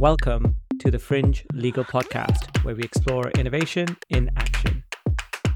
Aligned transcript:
Welcome 0.00 0.56
to 0.78 0.90
the 0.90 0.98
Fringe 0.98 1.44
Legal 1.52 1.84
Podcast, 1.84 2.64
where 2.64 2.74
we 2.74 2.82
explore 2.82 3.28
innovation 3.32 3.98
in 4.08 4.30
action. 4.34 4.82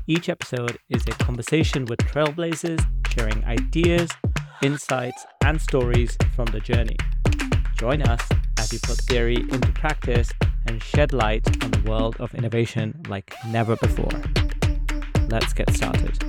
Each 0.07 0.29
episode 0.29 0.77
is 0.91 1.03
a 1.07 1.13
conversation 1.13 1.87
with 1.87 1.99
trailblazers 2.01 2.85
sharing 3.09 3.43
ideas, 3.47 4.11
insights, 4.63 5.25
and 5.43 5.59
stories 5.59 6.19
from 6.37 6.45
the 6.49 6.61
journey. 6.61 6.99
Join 7.79 8.03
us 8.03 8.21
as 8.59 8.71
we 8.71 8.79
put 8.83 8.99
theory 8.99 9.37
into 9.37 9.73
practice 9.73 10.31
and 10.67 10.83
shed 10.83 11.15
light 11.15 11.65
on 11.65 11.71
the 11.71 11.91
world 11.91 12.17
of 12.21 12.35
innovation 12.35 13.01
like 13.09 13.33
never 13.49 13.77
before. 13.77 14.13
Let's 15.29 15.55
get 15.55 15.73
started. 15.73 16.23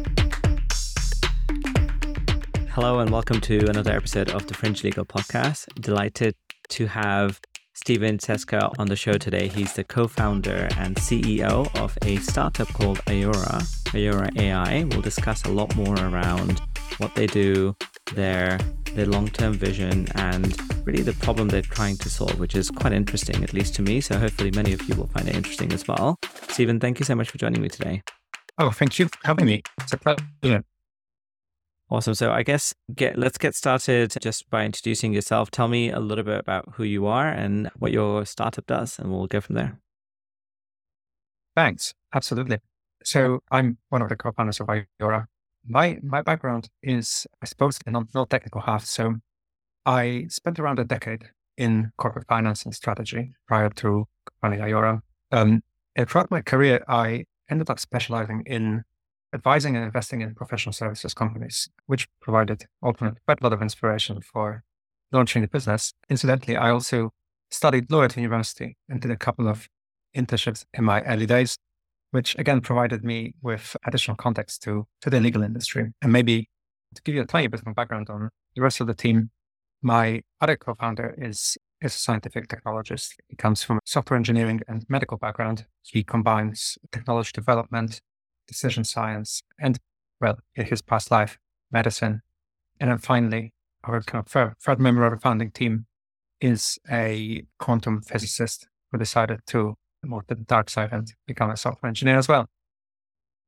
Hello, 2.69 2.99
and 2.99 3.09
welcome 3.09 3.41
to 3.41 3.69
another 3.69 3.91
episode 3.91 4.29
of 4.29 4.47
the 4.47 4.53
Fringe 4.53 4.85
Legal 4.85 5.03
Podcast. 5.03 5.65
Delighted 5.81 6.35
to 6.69 6.87
have 6.87 7.41
Steven 7.85 8.17
Ciesla 8.17 8.71
on 8.79 8.87
the 8.87 8.95
show 8.95 9.13
today. 9.13 9.47
He's 9.47 9.73
the 9.73 9.83
co 9.83 10.07
founder 10.07 10.67
and 10.79 10.95
CEO 10.95 11.69
of 11.79 11.95
a 12.01 12.15
startup 12.17 12.67
called 12.69 12.97
Ayora, 13.05 13.61
Ayora 13.93 14.35
AI. 14.41 14.85
We'll 14.85 15.03
discuss 15.03 15.43
a 15.43 15.49
lot 15.49 15.75
more 15.75 15.93
around 15.93 16.59
what 16.97 17.13
they 17.13 17.27
do, 17.27 17.75
their 18.15 18.57
their 18.95 19.05
long-term 19.05 19.53
vision 19.53 20.07
and 20.15 20.57
really 20.87 21.03
the 21.03 21.13
problem 21.13 21.47
they're 21.47 21.61
trying 21.61 21.97
to 21.97 22.09
solve, 22.09 22.39
which 22.39 22.55
is 22.55 22.71
quite 22.71 22.91
interesting, 22.91 23.43
at 23.43 23.53
least 23.53 23.75
to 23.75 23.83
me. 23.83 24.01
So 24.01 24.17
hopefully 24.17 24.49
many 24.49 24.73
of 24.73 24.81
you 24.89 24.95
will 24.95 25.07
find 25.07 25.29
it 25.29 25.35
interesting 25.35 25.71
as 25.71 25.87
well. 25.87 26.17
Steven, 26.47 26.79
thank 26.79 26.97
you 26.97 27.05
so 27.05 27.13
much 27.13 27.29
for 27.29 27.37
joining 27.37 27.61
me 27.61 27.69
today. 27.69 28.01
Oh, 28.57 28.71
thank 28.71 28.97
you 28.97 29.09
for 29.09 29.19
having 29.25 29.45
me. 29.45 29.61
It's 29.81 29.93
a 29.93 29.97
pleasure. 29.97 30.63
Awesome. 31.89 32.15
So 32.15 32.31
I 32.31 32.41
guess 32.41 32.73
get 32.95 33.17
let's 33.17 33.37
get 33.37 33.53
started 33.53 34.15
just 34.19 34.49
by 34.49 34.65
introducing 34.65 35.13
yourself. 35.13 35.51
Tell 35.51 35.67
me 35.67 35.91
a 35.91 35.99
little 35.99 36.23
bit 36.23 36.39
about 36.39 36.65
who 36.73 36.83
you 36.83 37.05
are 37.05 37.27
and 37.27 37.69
what 37.77 37.91
your 37.91 38.25
startup 38.25 38.65
does, 38.65 38.97
and 38.97 39.11
we'll 39.11 39.27
go 39.27 39.39
from 39.39 39.55
there. 39.55 39.79
Thanks. 41.55 41.93
Absolutely. 42.13 42.57
So 43.03 43.39
I'm 43.51 43.77
one 43.89 44.01
of 44.01 44.09
the 44.09 44.15
co-founders 44.15 44.59
of 44.59 44.67
Ayora. 44.67 45.25
My 45.67 45.99
my 46.01 46.21
background 46.23 46.69
is, 46.81 47.27
I 47.41 47.45
suppose, 47.45 47.77
a 47.85 47.91
non 47.91 48.07
technical 48.29 48.61
half. 48.61 48.85
So 48.85 49.15
I 49.85 50.25
spent 50.29 50.59
around 50.59 50.79
a 50.79 50.83
decade 50.85 51.29
in 51.57 51.91
corporate 51.97 52.27
finance 52.27 52.65
and 52.65 52.73
strategy 52.73 53.33
prior 53.47 53.69
to 53.69 54.07
founding 54.41 54.59
Ayora. 54.59 55.01
Um, 55.31 55.61
throughout 56.07 56.31
my 56.31 56.41
career, 56.41 56.83
I 56.87 57.25
ended 57.49 57.69
up 57.69 57.79
specializing 57.79 58.43
in 58.47 58.83
advising 59.35 59.75
and 59.75 59.85
investing 59.85 60.21
in 60.21 60.33
professional 60.33 60.73
services 60.73 61.13
companies, 61.13 61.69
which 61.85 62.07
provided 62.21 62.65
ultimately 62.81 63.19
quite 63.27 63.41
a 63.41 63.43
lot 63.43 63.53
of 63.53 63.61
inspiration 63.61 64.21
for 64.21 64.63
launching 65.11 65.41
the 65.43 65.47
business. 65.47 65.93
Incidentally, 66.09 66.57
I 66.57 66.71
also 66.71 67.11
studied 67.51 67.91
law 67.91 68.03
at 68.03 68.17
university 68.17 68.77
and 68.89 69.01
did 69.01 69.11
a 69.11 69.17
couple 69.17 69.47
of 69.47 69.67
internships 70.15 70.65
in 70.73 70.85
my 70.85 71.01
early 71.03 71.25
days, 71.25 71.57
which 72.11 72.35
again 72.39 72.61
provided 72.61 73.03
me 73.03 73.35
with 73.41 73.75
additional 73.85 74.17
context 74.17 74.63
to, 74.63 74.87
to 75.01 75.09
the 75.09 75.19
legal 75.19 75.43
industry. 75.43 75.91
And 76.01 76.11
maybe 76.11 76.49
to 76.95 77.01
give 77.03 77.13
you 77.13 77.21
a 77.21 77.25
tiny 77.25 77.47
bit 77.47 77.61
of 77.65 77.75
background 77.75 78.09
on 78.09 78.29
the 78.55 78.61
rest 78.61 78.81
of 78.81 78.87
the 78.87 78.95
team, 78.95 79.29
my 79.81 80.21
other 80.41 80.55
co-founder 80.55 81.15
is, 81.17 81.57
is 81.81 81.95
a 81.95 81.99
scientific 81.99 82.47
technologist. 82.47 83.09
He 83.27 83.35
comes 83.35 83.61
from 83.63 83.77
a 83.77 83.81
software 83.85 84.17
engineering 84.17 84.61
and 84.67 84.85
medical 84.89 85.17
background. 85.17 85.65
He 85.83 86.03
combines 86.03 86.77
technology 86.91 87.31
development 87.33 88.01
decision 88.47 88.83
science, 88.83 89.41
and 89.59 89.79
well, 90.19 90.39
in 90.55 90.65
his 90.65 90.81
past 90.81 91.11
life, 91.11 91.37
medicine. 91.71 92.21
And 92.79 92.91
then 92.91 92.97
finally, 92.97 93.53
our 93.83 94.01
kind 94.01 94.25
of 94.25 94.55
third, 94.59 94.79
member 94.79 95.05
of 95.05 95.13
the 95.13 95.19
founding 95.19 95.51
team 95.51 95.85
is 96.41 96.77
a 96.89 97.43
quantum 97.59 98.01
physicist 98.01 98.67
who 98.91 98.97
decided 98.97 99.39
to 99.47 99.75
move 100.03 100.27
to 100.27 100.35
the 100.35 100.43
dark 100.43 100.69
side 100.69 100.89
and 100.91 101.11
become 101.25 101.49
a 101.49 101.57
software 101.57 101.87
engineer 101.87 102.17
as 102.17 102.27
well. 102.27 102.47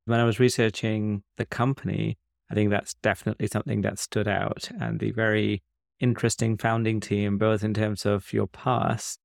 When 0.06 0.20
I 0.20 0.24
was 0.24 0.40
researching 0.40 1.24
the 1.38 1.46
company, 1.46 2.18
I 2.50 2.56
think 2.56 2.70
that's 2.70 2.94
definitely 2.96 3.48
something 3.48 3.82
that 3.82 4.00
stood 4.00 4.28
out 4.28 4.70
and 4.80 5.00
the 5.00 5.12
very 5.12 5.62
interesting 6.00 6.58
founding 6.58 7.00
team, 7.00 7.38
both 7.38 7.64
in 7.64 7.74
terms 7.74 8.06
of 8.06 8.32
your 8.32 8.48
past 8.48 9.20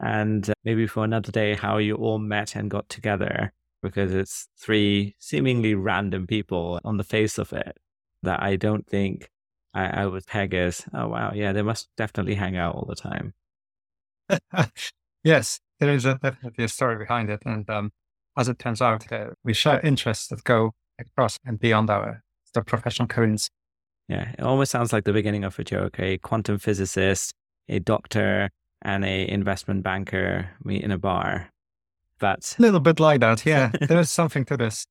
and 0.00 0.48
uh, 0.48 0.54
maybe 0.64 0.86
for 0.86 1.04
another 1.04 1.32
day, 1.32 1.54
how 1.54 1.78
you 1.78 1.96
all 1.96 2.18
met 2.18 2.54
and 2.54 2.70
got 2.70 2.88
together 2.88 3.52
because 3.82 4.12
it's 4.14 4.48
three 4.58 5.14
seemingly 5.18 5.74
random 5.74 6.26
people 6.26 6.80
on 6.84 6.96
the 6.96 7.04
face 7.04 7.38
of 7.38 7.52
it 7.52 7.76
that 8.22 8.42
I 8.42 8.56
don't 8.56 8.86
think 8.86 9.30
I, 9.74 10.02
I 10.02 10.06
would 10.06 10.26
peg 10.26 10.54
as, 10.54 10.84
oh, 10.92 11.08
wow, 11.08 11.32
yeah, 11.34 11.52
they 11.52 11.62
must 11.62 11.88
definitely 11.96 12.34
hang 12.34 12.56
out 12.56 12.74
all 12.74 12.86
the 12.86 12.96
time. 12.96 13.34
yes, 15.24 15.60
there 15.78 15.92
is 15.94 16.04
a, 16.04 16.18
definitely 16.20 16.64
a 16.64 16.68
story 16.68 16.96
behind 16.96 17.30
it. 17.30 17.42
And 17.44 17.68
um, 17.70 17.92
as 18.36 18.48
it 18.48 18.58
turns 18.58 18.82
out, 18.82 19.10
uh, 19.12 19.28
we 19.44 19.54
share 19.54 19.80
interests 19.80 20.28
that 20.28 20.44
go 20.44 20.72
across 20.98 21.38
and 21.44 21.58
beyond 21.58 21.90
our 21.90 22.22
the 22.54 22.62
professional 22.62 23.06
careers. 23.06 23.50
Yeah, 24.08 24.30
it 24.30 24.40
almost 24.40 24.70
sounds 24.70 24.92
like 24.92 25.04
the 25.04 25.12
beginning 25.12 25.44
of 25.44 25.58
a 25.58 25.64
joke. 25.64 26.00
A 26.00 26.16
quantum 26.18 26.58
physicist, 26.58 27.34
a 27.68 27.78
doctor, 27.78 28.50
and 28.82 29.04
a 29.04 29.28
investment 29.28 29.82
banker 29.82 30.50
meet 30.64 30.82
in 30.82 30.90
a 30.90 30.98
bar 30.98 31.50
that's 32.18 32.58
a 32.58 32.62
little 32.62 32.80
bit 32.80 33.00
like 33.00 33.20
that. 33.20 33.44
Yeah, 33.46 33.70
there 33.80 33.98
is 33.98 34.10
something 34.10 34.44
to 34.46 34.56
this. 34.56 34.86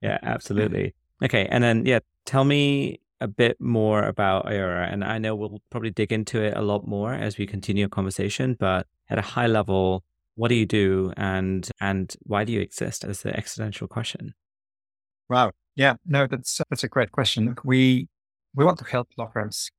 yeah, 0.00 0.18
absolutely. 0.22 0.94
Okay, 1.22 1.46
and 1.50 1.62
then 1.62 1.86
yeah, 1.86 2.00
tell 2.24 2.44
me 2.44 3.00
a 3.20 3.28
bit 3.28 3.60
more 3.60 4.02
about 4.02 4.46
Ayora, 4.46 4.92
and 4.92 5.04
I 5.04 5.18
know 5.18 5.34
we'll 5.34 5.62
probably 5.70 5.90
dig 5.90 6.12
into 6.12 6.42
it 6.42 6.56
a 6.56 6.62
lot 6.62 6.86
more 6.86 7.14
as 7.14 7.38
we 7.38 7.46
continue 7.46 7.84
our 7.84 7.88
conversation. 7.88 8.56
But 8.58 8.86
at 9.08 9.18
a 9.18 9.22
high 9.22 9.46
level, 9.46 10.04
what 10.34 10.48
do 10.48 10.54
you 10.54 10.66
do, 10.66 11.12
and 11.16 11.68
and 11.80 12.14
why 12.24 12.44
do 12.44 12.52
you 12.52 12.60
exist? 12.60 13.04
As 13.04 13.22
the 13.22 13.34
existential 13.36 13.86
question. 13.86 14.34
Wow. 15.28 15.52
Yeah. 15.76 15.94
No, 16.04 16.26
that's 16.26 16.60
that's 16.68 16.84
a 16.84 16.88
great 16.88 17.12
question. 17.12 17.54
We 17.64 18.08
we 18.54 18.64
want 18.64 18.78
to 18.78 18.84
help 18.84 19.08
law 19.16 19.30
firms 19.32 19.70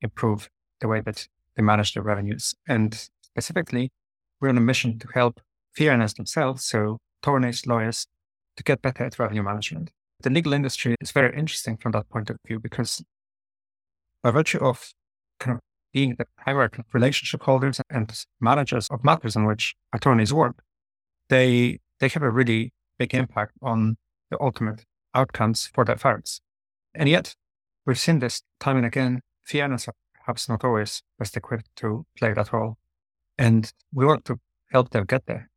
improve 0.00 0.48
the 0.80 0.88
way 0.88 1.00
that 1.00 1.26
they 1.56 1.62
manage 1.62 1.94
their 1.94 2.02
revenues, 2.02 2.54
and 2.68 3.08
specifically, 3.20 3.90
we're 4.40 4.48
on 4.48 4.56
a 4.56 4.60
mission 4.60 4.98
to 4.98 5.08
help 5.12 5.40
fee 5.74 5.88
earners 5.88 6.14
themselves, 6.14 6.64
so 6.64 6.98
attorneys, 7.22 7.66
lawyers, 7.66 8.06
to 8.56 8.62
get 8.62 8.82
better 8.82 9.04
at 9.04 9.18
revenue 9.18 9.42
management. 9.42 9.90
The 10.20 10.30
legal 10.30 10.52
industry 10.52 10.96
is 11.00 11.10
very 11.10 11.36
interesting 11.36 11.76
from 11.76 11.92
that 11.92 12.08
point 12.08 12.30
of 12.30 12.36
view 12.46 12.60
because 12.60 13.02
by 14.22 14.30
virtue 14.30 14.58
of 14.58 14.92
kind 15.40 15.56
of 15.56 15.60
being 15.92 16.14
the 16.16 16.26
primary 16.36 16.70
relationship 16.92 17.42
holders 17.42 17.80
and 17.90 18.12
managers 18.40 18.88
of 18.88 19.04
matters 19.04 19.36
in 19.36 19.44
which 19.44 19.74
attorneys 19.92 20.32
work, 20.32 20.62
they 21.28 21.78
they 22.00 22.08
have 22.08 22.22
a 22.22 22.30
really 22.30 22.72
big 22.98 23.14
impact 23.14 23.52
on 23.62 23.96
the 24.30 24.40
ultimate 24.40 24.84
outcomes 25.14 25.70
for 25.74 25.84
their 25.84 25.96
firms. 25.96 26.40
And 26.94 27.08
yet, 27.08 27.34
we've 27.86 27.98
seen 27.98 28.18
this 28.18 28.42
time 28.60 28.76
and 28.76 28.86
again. 28.86 29.20
Are 29.54 29.78
perhaps 30.14 30.48
not 30.48 30.64
always 30.64 31.02
best 31.18 31.36
equipped 31.36 31.68
to 31.76 32.06
play 32.16 32.32
that 32.32 32.52
role, 32.52 32.78
and 33.36 33.70
we 33.92 34.06
want 34.06 34.24
to 34.26 34.38
help 34.70 34.90
them 34.90 35.04
get 35.04 35.26
there. 35.26 35.50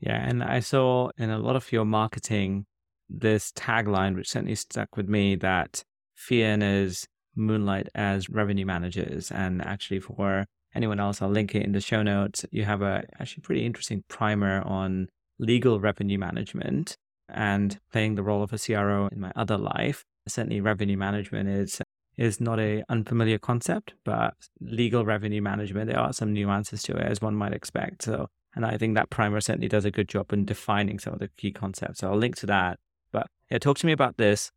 Yeah. 0.00 0.16
And 0.28 0.42
I 0.42 0.60
saw 0.60 1.10
in 1.18 1.30
a 1.30 1.38
lot 1.38 1.56
of 1.56 1.72
your 1.72 1.84
marketing 1.84 2.66
this 3.08 3.52
tagline, 3.52 4.14
which 4.16 4.30
certainly 4.30 4.54
stuck 4.54 4.96
with 4.96 5.08
me 5.08 5.34
that 5.36 5.82
earners 6.30 7.06
moonlight 7.34 7.88
as 7.94 8.28
revenue 8.28 8.66
managers. 8.66 9.30
And 9.30 9.62
actually, 9.64 10.00
for 10.00 10.46
anyone 10.74 11.00
else, 11.00 11.22
I'll 11.22 11.30
link 11.30 11.54
it 11.54 11.62
in 11.62 11.72
the 11.72 11.80
show 11.80 12.02
notes. 12.02 12.44
You 12.50 12.64
have 12.64 12.82
a 12.82 13.04
actually 13.18 13.42
pretty 13.42 13.64
interesting 13.64 14.04
primer 14.08 14.60
on 14.62 15.08
legal 15.38 15.80
revenue 15.80 16.18
management 16.18 16.96
and 17.28 17.78
playing 17.92 18.14
the 18.14 18.22
role 18.22 18.42
of 18.42 18.52
a 18.52 18.58
CRO 18.58 19.08
in 19.08 19.20
my 19.20 19.32
other 19.36 19.56
life. 19.56 20.04
Certainly, 20.26 20.60
revenue 20.60 20.96
management 20.96 21.48
is 21.48 21.80
is 22.18 22.40
not 22.40 22.58
a 22.58 22.82
unfamiliar 22.88 23.38
concept, 23.38 23.94
but 24.04 24.34
legal 24.60 25.04
revenue 25.04 25.40
management, 25.40 25.88
there 25.88 26.00
are 26.00 26.12
some 26.12 26.32
nuances 26.32 26.82
to 26.82 26.96
it, 26.96 27.06
as 27.06 27.22
one 27.22 27.34
might 27.36 27.52
expect. 27.52 28.02
So 28.02 28.28
and 28.58 28.66
I 28.66 28.76
think 28.76 28.96
that 28.96 29.08
primer 29.08 29.40
certainly 29.40 29.68
does 29.68 29.84
a 29.84 29.90
good 29.92 30.08
job 30.08 30.32
in 30.32 30.44
defining 30.44 30.98
some 30.98 31.12
of 31.12 31.20
the 31.20 31.28
key 31.36 31.52
concepts. 31.52 32.00
So 32.00 32.10
I'll 32.10 32.18
link 32.18 32.34
to 32.38 32.46
that. 32.46 32.80
But 33.12 33.28
yeah, 33.52 33.58
talk 33.58 33.78
to 33.78 33.86
me 33.86 33.92
about 33.92 34.16
this 34.16 34.50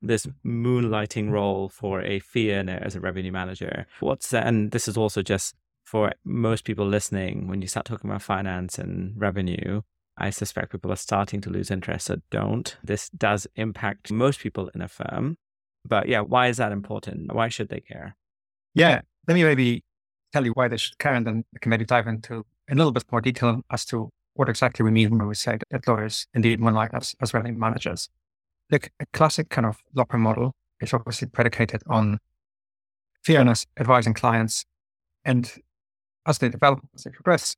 this 0.00 0.26
moonlighting 0.42 1.30
role 1.30 1.68
for 1.68 2.00
a 2.00 2.18
fee 2.18 2.54
earner 2.54 2.80
as 2.82 2.96
a 2.96 3.00
revenue 3.00 3.30
manager. 3.30 3.86
What's 4.00 4.30
that? 4.30 4.46
and 4.46 4.70
this 4.70 4.88
is 4.88 4.96
also 4.96 5.20
just 5.20 5.54
for 5.84 6.12
most 6.24 6.64
people 6.64 6.86
listening, 6.86 7.46
when 7.46 7.60
you 7.60 7.68
start 7.68 7.84
talking 7.84 8.08
about 8.08 8.22
finance 8.22 8.78
and 8.78 9.12
revenue, 9.20 9.82
I 10.16 10.30
suspect 10.30 10.72
people 10.72 10.90
are 10.90 10.96
starting 10.96 11.42
to 11.42 11.50
lose 11.50 11.70
interest. 11.70 12.06
So 12.06 12.16
don't. 12.30 12.74
This 12.82 13.10
does 13.10 13.46
impact 13.56 14.10
most 14.10 14.40
people 14.40 14.70
in 14.74 14.80
a 14.80 14.88
firm. 14.88 15.36
But 15.86 16.08
yeah, 16.08 16.20
why 16.20 16.46
is 16.46 16.56
that 16.56 16.72
important? 16.72 17.34
Why 17.34 17.48
should 17.48 17.68
they 17.68 17.80
care? 17.80 18.16
Yeah. 18.74 19.02
Let 19.28 19.34
me 19.34 19.44
maybe 19.44 19.84
tell 20.32 20.46
you 20.46 20.52
why 20.52 20.68
they 20.68 20.78
should 20.78 20.96
care 20.96 21.12
and 21.12 21.26
then 21.26 21.44
can 21.60 21.68
maybe 21.68 21.84
dive 21.84 22.06
into 22.06 22.46
a 22.68 22.74
little 22.74 22.92
bit 22.92 23.04
more 23.10 23.20
detail 23.20 23.60
as 23.70 23.84
to 23.86 24.10
what 24.34 24.48
exactly 24.48 24.84
we 24.84 24.90
mean 24.90 25.10
when 25.10 25.28
we 25.28 25.34
say 25.34 25.58
that 25.70 25.86
lawyers 25.86 26.26
indeed 26.32 26.60
moonlight 26.60 26.90
as, 26.94 27.14
as 27.20 27.34
revenue 27.34 27.58
managers. 27.58 28.08
Look, 28.70 28.90
a 29.00 29.06
classic 29.12 29.50
kind 29.50 29.66
of 29.66 29.78
law 29.94 30.06
model 30.14 30.52
is 30.80 30.94
obviously 30.94 31.28
predicated 31.28 31.82
on 31.86 32.18
fee 33.22 33.36
earners 33.36 33.66
advising 33.78 34.14
clients. 34.14 34.64
And 35.24 35.52
as 36.26 36.38
they 36.38 36.48
develop, 36.48 36.80
as 36.94 37.04
they 37.04 37.10
progress, 37.10 37.56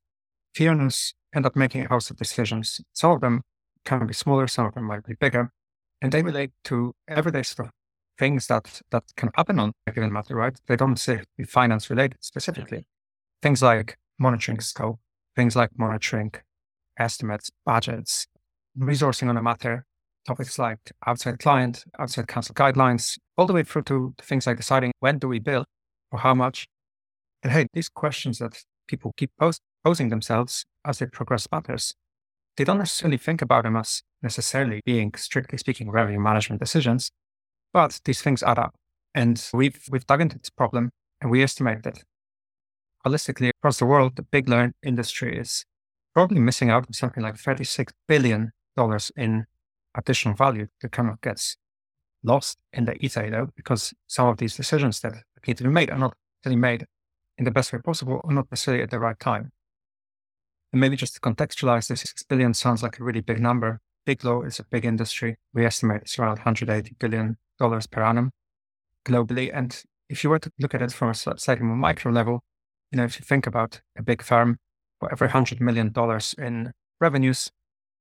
fee 0.55 0.69
earners 0.69 1.15
end 1.35 1.47
up 1.47 1.56
making 1.56 1.85
a 1.85 1.89
host 1.89 2.11
of 2.11 2.17
decisions. 2.17 2.81
Some 2.93 3.12
of 3.12 3.21
them 3.21 3.43
can 3.85 4.06
be 4.06 4.15
smaller, 4.15 4.47
some 4.47 4.67
of 4.67 4.75
them 4.75 4.85
might 4.85 5.05
be 5.05 5.15
bigger, 5.15 5.51
and 6.01 6.12
they 6.12 6.23
relate 6.23 6.53
to 6.65 6.95
everyday 7.09 7.43
stuff, 7.43 7.71
things 8.19 8.47
that 8.47 8.81
that 8.91 9.05
can 9.17 9.31
happen 9.35 9.59
on 9.59 9.73
a 9.87 9.93
given 9.93 10.12
matter, 10.12 10.35
right? 10.35 10.59
They 10.67 10.77
don't 10.77 10.97
say 10.97 11.23
finance 11.47 11.91
related 11.91 12.19
specifically. 12.21 12.87
Things 13.43 13.62
like 13.62 13.97
monitoring 14.19 14.61
scope, 14.61 15.01
things 15.37 15.57
like 15.57 15.71
monitoring 15.77 16.33
estimates, 16.99 17.51
budgets, 17.65 18.27
resourcing 18.79 19.29
on 19.29 19.37
a 19.37 19.43
matter, 19.43 19.85
topics 20.27 20.59
like 20.59 20.79
outside 21.07 21.39
client, 21.39 21.85
outside 21.99 22.29
counsel 22.29 22.55
guidelines, 22.55 23.19
all 23.37 23.47
the 23.47 23.53
way 23.53 23.63
through 23.63 23.83
to 23.83 24.15
things 24.23 24.47
like 24.47 24.57
deciding 24.57 24.93
when 25.01 25.19
do 25.19 25.29
we 25.29 25.39
bill 25.39 25.65
or 26.11 26.21
how 26.21 26.35
much. 26.35 26.67
And 27.43 27.53
hey, 27.53 27.67
these 27.73 27.89
questions 27.89 28.39
that 28.39 28.63
people 28.89 29.13
keep 29.17 29.31
pos- 29.39 29.61
posing 29.85 30.09
themselves 30.09 30.65
as 30.85 30.99
they 30.99 31.07
progress 31.07 31.47
matters, 31.53 31.95
they 32.57 32.65
don't 32.65 32.79
necessarily 32.79 33.19
think 33.19 33.43
about 33.43 33.65
them 33.65 33.77
as 33.77 34.03
necessarily 34.23 34.81
being, 34.85 35.13
strictly 35.17 35.59
speaking, 35.59 35.91
revenue 35.91 36.21
management 36.21 36.61
decisions, 36.61 37.11
but 37.73 38.01
these 38.05 38.23
things 38.23 38.43
add 38.43 38.59
up. 38.59 38.75
And 39.15 39.45
we've, 39.53 39.85
we've 39.91 40.07
dug 40.07 40.21
into 40.21 40.39
this 40.39 40.51
problem 40.51 40.91
and 41.21 41.31
we 41.31 41.43
estimate 41.43 41.83
that 41.83 42.03
holistically 43.06 43.51
across 43.51 43.79
the 43.79 43.87
world, 43.87 44.17
the 44.17 44.23
big 44.23 44.49
law 44.49 44.69
industry 44.83 45.39
is 45.39 45.65
probably 46.15 46.41
missing 46.41 46.71
out 46.71 46.87
on 46.87 46.93
something 46.93 47.23
like 47.23 47.35
$36 47.35 47.91
billion 48.09 48.53
in 49.17 49.47
additional 49.95 50.35
value 50.35 50.67
that 50.81 50.93
kind 50.93 51.09
of 51.09 51.21
gets 51.21 51.56
lost 52.23 52.59
in 52.73 52.87
the 52.87 52.95
ether, 53.05 53.31
though, 53.31 53.49
because 53.56 53.93
some 54.06 54.29
of 54.29 54.39
these 54.39 54.56
decisions 54.56 55.01
that 55.01 55.15
need 55.47 55.59
to 55.59 55.65
be 55.65 55.71
made 55.71 55.91
are 55.91 55.99
not 55.99 56.15
really 56.45 56.56
made 56.56 56.87
in 57.37 57.45
the 57.45 57.51
best 57.51 57.73
way 57.73 57.79
possible 57.79 58.21
or 58.25 58.33
not 58.33 58.51
necessarily 58.51 58.83
at 58.83 58.91
the 58.91 58.99
right 58.99 59.19
time. 59.19 59.53
And 60.73 60.81
maybe 60.81 60.97
just 60.97 61.15
to 61.15 61.21
contextualize 61.21 61.89
this, 61.89 62.01
6 62.01 62.25
billion 62.25 62.55
sounds 62.55 62.83
like 62.83 62.99
a 62.99 63.05
really 63.05 63.21
big 63.21 63.41
number. 63.41 63.81
Big 64.06 64.25
Law 64.25 64.43
is 64.43 64.59
a 64.59 64.65
big 64.65 64.85
industry. 64.85 65.37
We 65.53 65.65
estimate 65.65 66.03
it's 66.03 66.19
around 66.19 66.39
180 66.39 66.97
billion 66.99 67.37
dollars 67.59 67.87
per 67.87 68.03
annum 68.03 68.33
globally. 69.06 69.51
And 69.53 69.81
if 70.09 70.25
you 70.25 70.31
were 70.31 70.39
to 70.39 70.51
look 70.59 70.75
at 70.75 70.83
it 70.83 70.93
from 70.93 71.11
a 71.11 71.15
slightly 71.15 71.65
more 71.65 71.77
micro 71.77 72.12
level, 72.12 72.43
you 72.94 72.99
know, 72.99 73.05
if 73.05 73.19
you 73.19 73.25
think 73.25 73.44
about 73.44 73.81
a 73.99 74.02
big 74.05 74.23
firm, 74.23 74.58
for 75.00 75.11
every 75.11 75.29
hundred 75.29 75.61
million 75.61 75.91
dollars 75.91 76.32
in 76.38 76.73
revenues, 77.00 77.50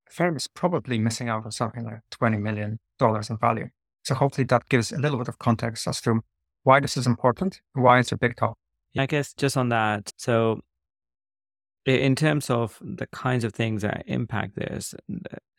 the 0.05 0.13
firm 0.13 0.35
is 0.35 0.47
probably 0.47 0.99
missing 0.99 1.29
out 1.29 1.45
on 1.45 1.51
something 1.51 1.83
like 1.83 2.01
twenty 2.11 2.37
million 2.37 2.79
dollars 2.99 3.31
in 3.31 3.37
value. 3.37 3.69
So 4.03 4.13
hopefully 4.13 4.45
that 4.45 4.69
gives 4.69 4.91
a 4.91 4.99
little 4.99 5.17
bit 5.17 5.27
of 5.27 5.39
context 5.39 5.87
as 5.87 5.99
to 6.01 6.21
why 6.61 6.79
this 6.79 6.95
is 6.95 7.07
important, 7.07 7.59
why 7.73 7.97
it's 7.97 8.11
a 8.11 8.17
big 8.17 8.35
topic. 8.35 8.57
I 8.95 9.07
guess 9.07 9.33
just 9.33 9.57
on 9.57 9.69
that, 9.69 10.13
so 10.15 10.61
in 11.87 12.15
terms 12.15 12.51
of 12.51 12.77
the 12.79 13.07
kinds 13.07 13.43
of 13.43 13.51
things 13.51 13.81
that 13.81 14.03
impact 14.05 14.55
this, 14.55 14.93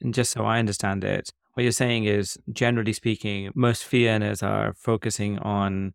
and 0.01 0.15
just 0.15 0.31
so 0.31 0.45
I 0.45 0.61
understand 0.61 1.03
it, 1.03 1.33
what 1.55 1.65
you're 1.65 1.73
saying 1.73 2.05
is, 2.05 2.39
generally 2.53 2.93
speaking, 2.93 3.51
most 3.57 3.85
fee 3.85 4.09
earners 4.09 4.45
are 4.45 4.75
focusing 4.75 5.41
on 5.41 5.95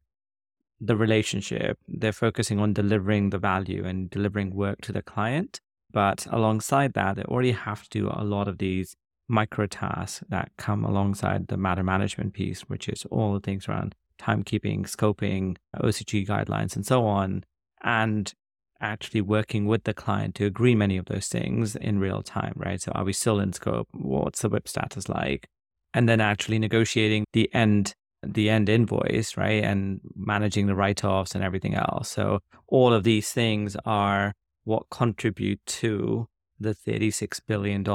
the 0.82 0.96
relationship. 0.96 1.78
They're 1.88 2.14
focusing 2.14 2.60
on 2.60 2.74
delivering 2.74 3.30
the 3.30 3.38
value 3.38 3.86
and 3.86 4.10
delivering 4.10 4.56
work 4.56 4.82
to 4.82 4.92
the 4.92 5.02
client. 5.02 5.60
But 5.92 6.28
alongside 6.30 6.94
that, 6.94 7.16
they 7.16 7.24
already 7.24 7.52
have 7.52 7.84
to 7.84 7.90
do 7.90 8.10
a 8.12 8.24
lot 8.24 8.48
of 8.48 8.60
these 8.60 8.96
micro 9.28 9.68
tasks 9.68 10.24
that 10.30 10.52
come 10.58 10.84
alongside 10.84 11.48
the 11.48 11.58
matter 11.58 11.84
management 11.84 12.34
piece, 12.34 12.62
which 12.62 12.88
is 12.88 13.06
all 13.10 13.34
the 13.34 13.40
things 13.40 13.68
around 13.68 13.96
timekeeping, 14.20 14.82
scoping, 14.82 15.58
OCG 15.76 16.28
guidelines, 16.28 16.76
and 16.76 16.86
so 16.86 17.06
on. 17.06 17.44
And 17.84 18.34
actually 18.82 19.22
working 19.22 19.66
with 19.66 19.84
the 19.84 19.94
client 19.94 20.36
to 20.36 20.46
agree 20.46 20.76
many 20.76 20.98
of 20.98 21.06
those 21.06 21.28
things 21.28 21.76
in 21.76 22.00
real 22.00 22.22
time, 22.22 22.54
right? 22.56 22.82
So 22.82 22.92
are 22.94 23.04
we 23.04 23.14
still 23.14 23.40
in 23.40 23.54
scope? 23.54 23.88
What's 23.92 24.42
the 24.42 24.50
WIP 24.50 24.68
status 24.68 25.10
like? 25.10 25.48
And 25.94 26.08
then 26.08 26.22
actually 26.22 26.60
negotiating 26.60 27.26
the 27.34 27.54
end 27.54 27.94
the 28.24 28.50
end 28.50 28.70
invoice, 28.70 29.38
right? 29.38 29.64
And 29.64 30.02
managing 30.16 30.68
the 30.68 30.76
write-offs 30.76 31.36
and 31.36 31.44
everything 31.44 31.76
else. 31.76 32.10
So 32.10 32.40
all 32.68 32.94
of 32.94 33.04
these 33.04 33.32
things 33.32 33.76
are 33.86 34.34
what 34.64 34.90
contribute 34.90 35.60
to 35.66 36.28
the 36.60 36.76
$36 36.76 37.40
billion 37.48 37.86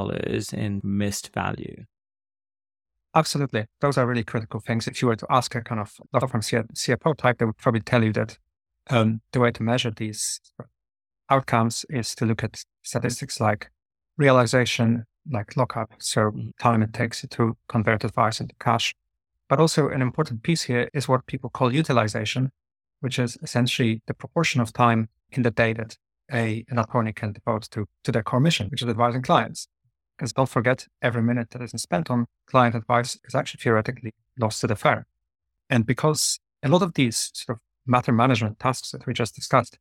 in 0.52 0.80
missed 0.82 1.32
value. 1.32 1.84
Absolutely. 3.14 3.66
Those 3.80 3.96
are 3.96 4.06
really 4.06 4.24
critical 4.24 4.60
things. 4.60 4.88
If 4.88 5.00
you 5.00 5.08
were 5.08 5.16
to 5.16 5.26
ask 5.30 5.54
a 5.54 5.60
kind 5.60 5.80
of 5.80 5.92
law 6.12 6.26
firm 6.26 6.40
CFO 6.40 7.16
type, 7.16 7.38
they 7.38 7.44
would 7.44 7.58
probably 7.58 7.80
tell 7.80 8.02
you 8.02 8.12
that 8.14 8.38
um, 8.90 9.20
the 9.32 9.40
way 9.40 9.52
to 9.52 9.62
measure 9.62 9.92
these 9.92 10.40
outcomes 11.30 11.86
is 11.88 12.14
to 12.16 12.26
look 12.26 12.42
at 12.42 12.64
statistics 12.82 13.40
like 13.40 13.70
realization, 14.16 15.04
like 15.30 15.56
lockup, 15.56 15.90
so 15.98 16.22
mm-hmm. 16.22 16.48
time 16.58 16.82
it 16.82 16.92
takes 16.92 17.24
to 17.28 17.56
convert 17.68 18.04
advice 18.04 18.40
into 18.40 18.54
cash. 18.60 18.94
But 19.48 19.60
also 19.60 19.88
an 19.88 20.00
important 20.00 20.42
piece 20.42 20.62
here 20.62 20.88
is 20.94 21.08
what 21.08 21.26
people 21.26 21.50
call 21.50 21.72
utilization, 21.72 22.50
which 23.00 23.18
is 23.18 23.36
essentially 23.42 24.02
the 24.06 24.14
proportion 24.14 24.60
of 24.60 24.72
time 24.72 25.08
in 25.30 25.42
the 25.42 25.50
day 25.50 25.72
that 25.74 25.96
a, 26.32 26.64
an 26.68 26.78
attorney 26.78 27.12
can 27.12 27.32
devote 27.32 27.68
to, 27.72 27.86
to 28.04 28.12
their 28.12 28.22
core 28.22 28.40
mission, 28.40 28.68
which 28.68 28.82
is 28.82 28.88
advising 28.88 29.22
clients. 29.22 29.68
Because 30.16 30.32
don't 30.32 30.48
forget, 30.48 30.86
every 31.02 31.22
minute 31.22 31.50
that 31.50 31.62
isn't 31.62 31.78
spent 31.78 32.10
on 32.10 32.26
client 32.46 32.74
advice 32.74 33.18
is 33.24 33.34
actually 33.34 33.60
theoretically 33.62 34.14
lost 34.38 34.60
to 34.60 34.66
the 34.66 34.76
firm. 34.76 35.04
And 35.68 35.84
because 35.84 36.38
a 36.62 36.68
lot 36.68 36.82
of 36.82 36.94
these 36.94 37.30
sort 37.34 37.58
of 37.58 37.62
matter 37.86 38.12
management 38.12 38.58
tasks 38.58 38.92
that 38.92 39.06
we 39.06 39.12
just 39.12 39.34
discussed 39.34 39.78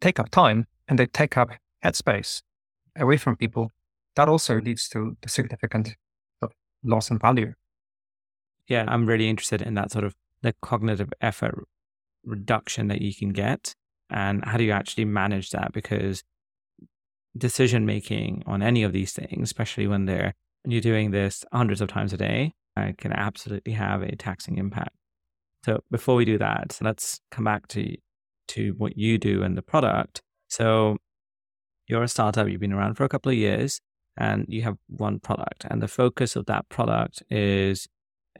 take 0.00 0.18
up 0.18 0.30
time 0.30 0.66
and 0.88 0.98
they 0.98 1.06
take 1.06 1.36
up 1.36 1.50
headspace 1.84 2.42
away 2.96 3.16
from 3.16 3.36
people, 3.36 3.72
that 4.16 4.28
also 4.28 4.60
leads 4.60 4.88
to 4.88 5.16
the 5.22 5.28
significant 5.28 5.96
loss 6.82 7.10
in 7.10 7.18
value. 7.18 7.52
Yeah, 8.68 8.84
I'm 8.86 9.06
really 9.06 9.28
interested 9.28 9.62
in 9.62 9.74
that 9.74 9.90
sort 9.90 10.04
of 10.04 10.14
the 10.42 10.54
cognitive 10.62 11.12
effort 11.20 11.66
reduction 12.24 12.88
that 12.88 13.00
you 13.00 13.14
can 13.14 13.30
get 13.30 13.74
and 14.10 14.44
how 14.44 14.56
do 14.56 14.64
you 14.64 14.72
actually 14.72 15.04
manage 15.04 15.50
that 15.50 15.72
because 15.72 16.22
decision 17.36 17.86
making 17.86 18.42
on 18.46 18.62
any 18.62 18.82
of 18.82 18.92
these 18.92 19.12
things 19.12 19.42
especially 19.42 19.86
when 19.86 20.06
they're 20.06 20.34
when 20.62 20.72
you're 20.72 20.80
doing 20.80 21.10
this 21.10 21.44
hundreds 21.52 21.80
of 21.80 21.88
times 21.88 22.12
a 22.12 22.16
day 22.16 22.52
uh, 22.76 22.90
can 22.98 23.12
absolutely 23.12 23.72
have 23.72 24.02
a 24.02 24.16
taxing 24.16 24.58
impact 24.58 24.98
so 25.64 25.82
before 25.90 26.14
we 26.14 26.24
do 26.24 26.38
that, 26.38 26.78
let's 26.80 27.20
come 27.30 27.44
back 27.44 27.68
to 27.68 27.96
to 28.48 28.74
what 28.78 28.96
you 28.96 29.18
do 29.18 29.42
and 29.42 29.56
the 29.56 29.62
product. 29.62 30.22
So 30.48 30.96
you're 31.86 32.02
a 32.02 32.08
startup, 32.08 32.48
you've 32.48 32.60
been 32.60 32.72
around 32.72 32.94
for 32.94 33.04
a 33.04 33.08
couple 33.08 33.30
of 33.30 33.36
years 33.36 33.80
and 34.16 34.46
you 34.48 34.62
have 34.62 34.76
one 34.88 35.20
product 35.20 35.66
and 35.70 35.82
the 35.82 35.88
focus 35.88 36.36
of 36.36 36.46
that 36.46 36.66
product 36.70 37.22
is 37.28 37.86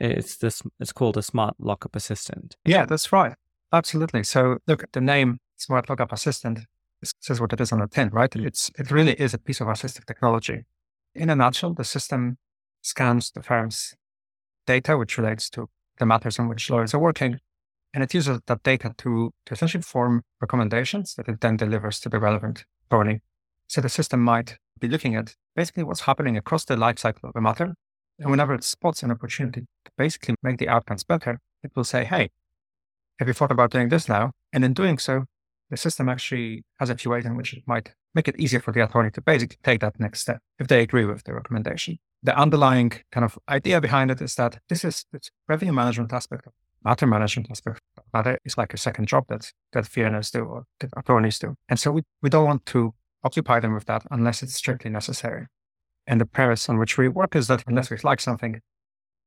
it's 0.00 0.36
this 0.36 0.62
it's 0.80 0.92
called 0.92 1.16
a 1.16 1.22
smart 1.22 1.54
lockup 1.58 1.96
assistant. 1.96 2.56
Yeah, 2.64 2.84
that's 2.84 3.12
right. 3.12 3.34
Absolutely. 3.72 4.22
So 4.22 4.58
look 4.66 4.82
at 4.82 4.92
the 4.92 5.00
name 5.00 5.38
smart 5.56 5.88
lockup 5.88 6.12
assistant 6.12 6.60
says 7.20 7.40
what 7.40 7.52
it 7.52 7.60
is 7.60 7.72
on 7.72 7.80
the 7.80 7.86
tin, 7.86 8.08
right? 8.10 8.30
Mm. 8.30 8.46
It's 8.46 8.70
it 8.78 8.90
really 8.90 9.12
is 9.14 9.34
a 9.34 9.38
piece 9.38 9.60
of 9.60 9.68
assistive 9.68 10.04
technology. 10.04 10.64
In 11.14 11.30
a 11.30 11.36
nutshell, 11.36 11.74
the 11.74 11.84
system 11.84 12.38
scans 12.82 13.30
the 13.30 13.42
firm's 13.42 13.94
data, 14.66 14.96
which 14.96 15.18
relates 15.18 15.48
to 15.50 15.68
the 15.98 16.06
matters 16.06 16.38
on 16.38 16.48
which 16.48 16.70
lawyers 16.70 16.94
are 16.94 17.00
working. 17.00 17.38
And 17.94 18.04
it 18.04 18.14
uses 18.14 18.40
that 18.46 18.62
data 18.62 18.94
to, 18.98 19.30
to 19.46 19.54
essentially 19.54 19.82
form 19.82 20.22
recommendations 20.40 21.14
that 21.14 21.28
it 21.28 21.40
then 21.40 21.56
delivers 21.56 22.00
to 22.00 22.08
the 22.08 22.18
relevant 22.18 22.64
attorney. 22.86 23.20
So 23.66 23.80
the 23.80 23.88
system 23.88 24.20
might 24.20 24.58
be 24.78 24.88
looking 24.88 25.14
at 25.14 25.34
basically 25.56 25.84
what's 25.84 26.02
happening 26.02 26.36
across 26.36 26.64
the 26.64 26.76
life 26.76 26.98
cycle 26.98 27.30
of 27.30 27.36
a 27.36 27.40
matter. 27.40 27.74
And 28.18 28.30
whenever 28.30 28.54
it 28.54 28.64
spots 28.64 29.02
an 29.02 29.10
opportunity 29.10 29.62
to 29.84 29.90
basically 29.96 30.34
make 30.42 30.58
the 30.58 30.68
outcomes 30.68 31.04
better, 31.04 31.40
it 31.62 31.72
will 31.74 31.84
say, 31.84 32.04
Hey, 32.04 32.30
have 33.18 33.28
you 33.28 33.34
thought 33.34 33.52
about 33.52 33.70
doing 33.70 33.88
this 33.88 34.08
now? 34.08 34.32
And 34.52 34.64
in 34.64 34.72
doing 34.72 34.98
so, 34.98 35.24
the 35.70 35.76
system 35.76 36.08
actually 36.08 36.64
has 36.78 36.90
a 36.90 36.96
few 36.96 37.10
ways 37.10 37.26
in 37.26 37.36
which 37.36 37.52
it 37.52 37.62
might 37.66 37.94
make 38.14 38.28
it 38.28 38.38
easier 38.38 38.60
for 38.60 38.72
the 38.72 38.82
attorney 38.82 39.10
to 39.10 39.20
basically 39.20 39.58
take 39.62 39.80
that 39.80 40.00
next 40.00 40.20
step 40.20 40.40
if 40.58 40.66
they 40.66 40.80
agree 40.80 41.04
with 41.04 41.24
the 41.24 41.34
recommendation 41.34 41.98
the 42.22 42.36
underlying 42.36 42.92
kind 43.12 43.24
of 43.24 43.38
idea 43.48 43.80
behind 43.80 44.10
it 44.10 44.20
is 44.20 44.34
that 44.34 44.58
this 44.68 44.84
is 44.84 45.04
the 45.12 45.20
revenue 45.48 45.72
management 45.72 46.12
aspect 46.12 46.46
of 46.46 46.52
matter 46.84 47.06
management 47.06 47.50
aspect 47.50 47.80
matter 48.12 48.38
is 48.44 48.58
like 48.58 48.74
a 48.74 48.78
second 48.78 49.06
job 49.06 49.24
that 49.28 49.52
that 49.72 49.86
fee 49.86 50.02
do 50.32 50.40
or 50.44 50.64
that 50.80 50.90
attorneys 50.96 51.38
do. 51.38 51.54
And 51.68 51.78
so 51.78 51.92
we, 51.92 52.02
we 52.22 52.30
don't 52.30 52.46
want 52.46 52.66
to 52.66 52.94
occupy 53.22 53.60
them 53.60 53.74
with 53.74 53.86
that 53.86 54.04
unless 54.10 54.42
it's 54.42 54.54
strictly 54.54 54.90
necessary. 54.90 55.46
And 56.08 56.22
the 56.22 56.26
premise 56.26 56.70
on 56.70 56.78
which 56.78 56.96
we 56.96 57.06
work 57.06 57.36
is 57.36 57.48
that 57.48 57.62
unless 57.66 57.90
we 57.90 57.98
like 58.02 58.18
something, 58.18 58.62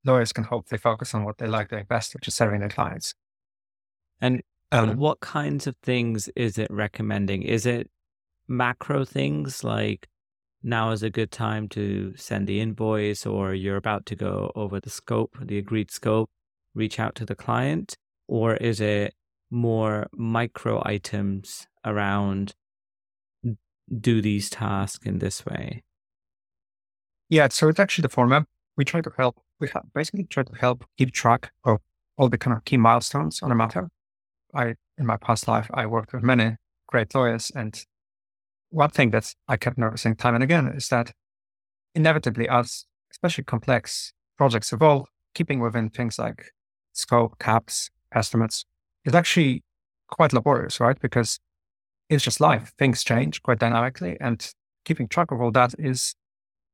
lawyers 0.03 0.33
can 0.33 0.45
hopefully 0.45 0.79
focus 0.79 1.13
on 1.13 1.23
what 1.23 1.37
they 1.37 1.45
like 1.45 1.69
doing 1.69 1.85
best, 1.87 2.15
which 2.15 2.27
is 2.27 2.33
serving 2.33 2.59
their 2.59 2.69
clients. 2.69 3.13
And 4.19 4.41
um, 4.71 4.97
what 4.97 5.19
kinds 5.19 5.67
of 5.67 5.75
things 5.83 6.27
is 6.35 6.57
it 6.57 6.71
recommending? 6.71 7.43
Is 7.43 7.67
it 7.67 7.87
macro 8.47 9.05
things 9.05 9.63
like 9.63 10.07
now 10.63 10.89
is 10.89 11.03
a 11.03 11.11
good 11.11 11.31
time 11.31 11.69
to 11.69 12.15
send 12.15 12.47
the 12.47 12.59
invoice 12.59 13.27
or 13.27 13.53
you're 13.53 13.77
about 13.77 14.07
to 14.07 14.15
go 14.15 14.51
over 14.55 14.79
the 14.79 14.89
scope, 14.89 15.37
the 15.39 15.59
agreed 15.59 15.91
scope, 15.91 16.31
reach 16.73 16.99
out 16.99 17.13
to 17.15 17.25
the 17.25 17.35
client? 17.35 17.95
Or 18.27 18.55
is 18.55 18.81
it 18.81 19.13
more 19.51 20.07
micro 20.13 20.81
items 20.83 21.67
around 21.85 22.55
do 23.99 24.19
these 24.19 24.49
tasks 24.49 25.05
in 25.05 25.19
this 25.19 25.45
way? 25.45 25.83
Yeah, 27.31 27.47
so 27.47 27.69
it's 27.69 27.79
actually 27.79 28.01
the 28.01 28.09
format. 28.09 28.43
We 28.75 28.83
try 28.83 28.99
to 28.99 29.11
help, 29.17 29.37
we 29.61 29.69
basically 29.95 30.25
try 30.25 30.43
to 30.43 30.53
help 30.59 30.83
keep 30.97 31.13
track 31.13 31.53
of 31.63 31.79
all 32.17 32.27
the 32.27 32.37
kind 32.37 32.57
of 32.57 32.65
key 32.65 32.75
milestones 32.75 33.41
on 33.41 33.53
a 33.53 33.55
matter. 33.55 33.89
I, 34.53 34.75
in 34.97 35.05
my 35.05 35.15
past 35.15 35.47
life, 35.47 35.69
I 35.73 35.85
worked 35.85 36.11
with 36.11 36.23
many 36.23 36.57
great 36.87 37.15
lawyers. 37.15 37.49
And 37.55 37.81
one 38.69 38.89
thing 38.89 39.11
that 39.11 39.33
I 39.47 39.55
kept 39.55 39.77
noticing 39.77 40.17
time 40.17 40.35
and 40.35 40.43
again 40.43 40.67
is 40.67 40.89
that 40.89 41.13
inevitably, 41.95 42.49
as 42.49 42.83
especially 43.11 43.45
complex 43.45 44.11
projects 44.37 44.73
evolve, 44.73 45.07
keeping 45.33 45.61
within 45.61 45.89
things 45.89 46.19
like 46.19 46.51
scope, 46.91 47.39
caps, 47.39 47.91
estimates 48.13 48.65
is 49.05 49.15
actually 49.15 49.63
quite 50.09 50.33
laborious, 50.33 50.81
right? 50.81 50.99
Because 50.99 51.39
it's 52.09 52.25
just 52.25 52.41
life. 52.41 52.73
Things 52.77 53.05
change 53.05 53.41
quite 53.41 53.59
dynamically, 53.59 54.17
and 54.19 54.51
keeping 54.83 55.07
track 55.07 55.31
of 55.31 55.39
all 55.39 55.51
that 55.51 55.73
is 55.79 56.13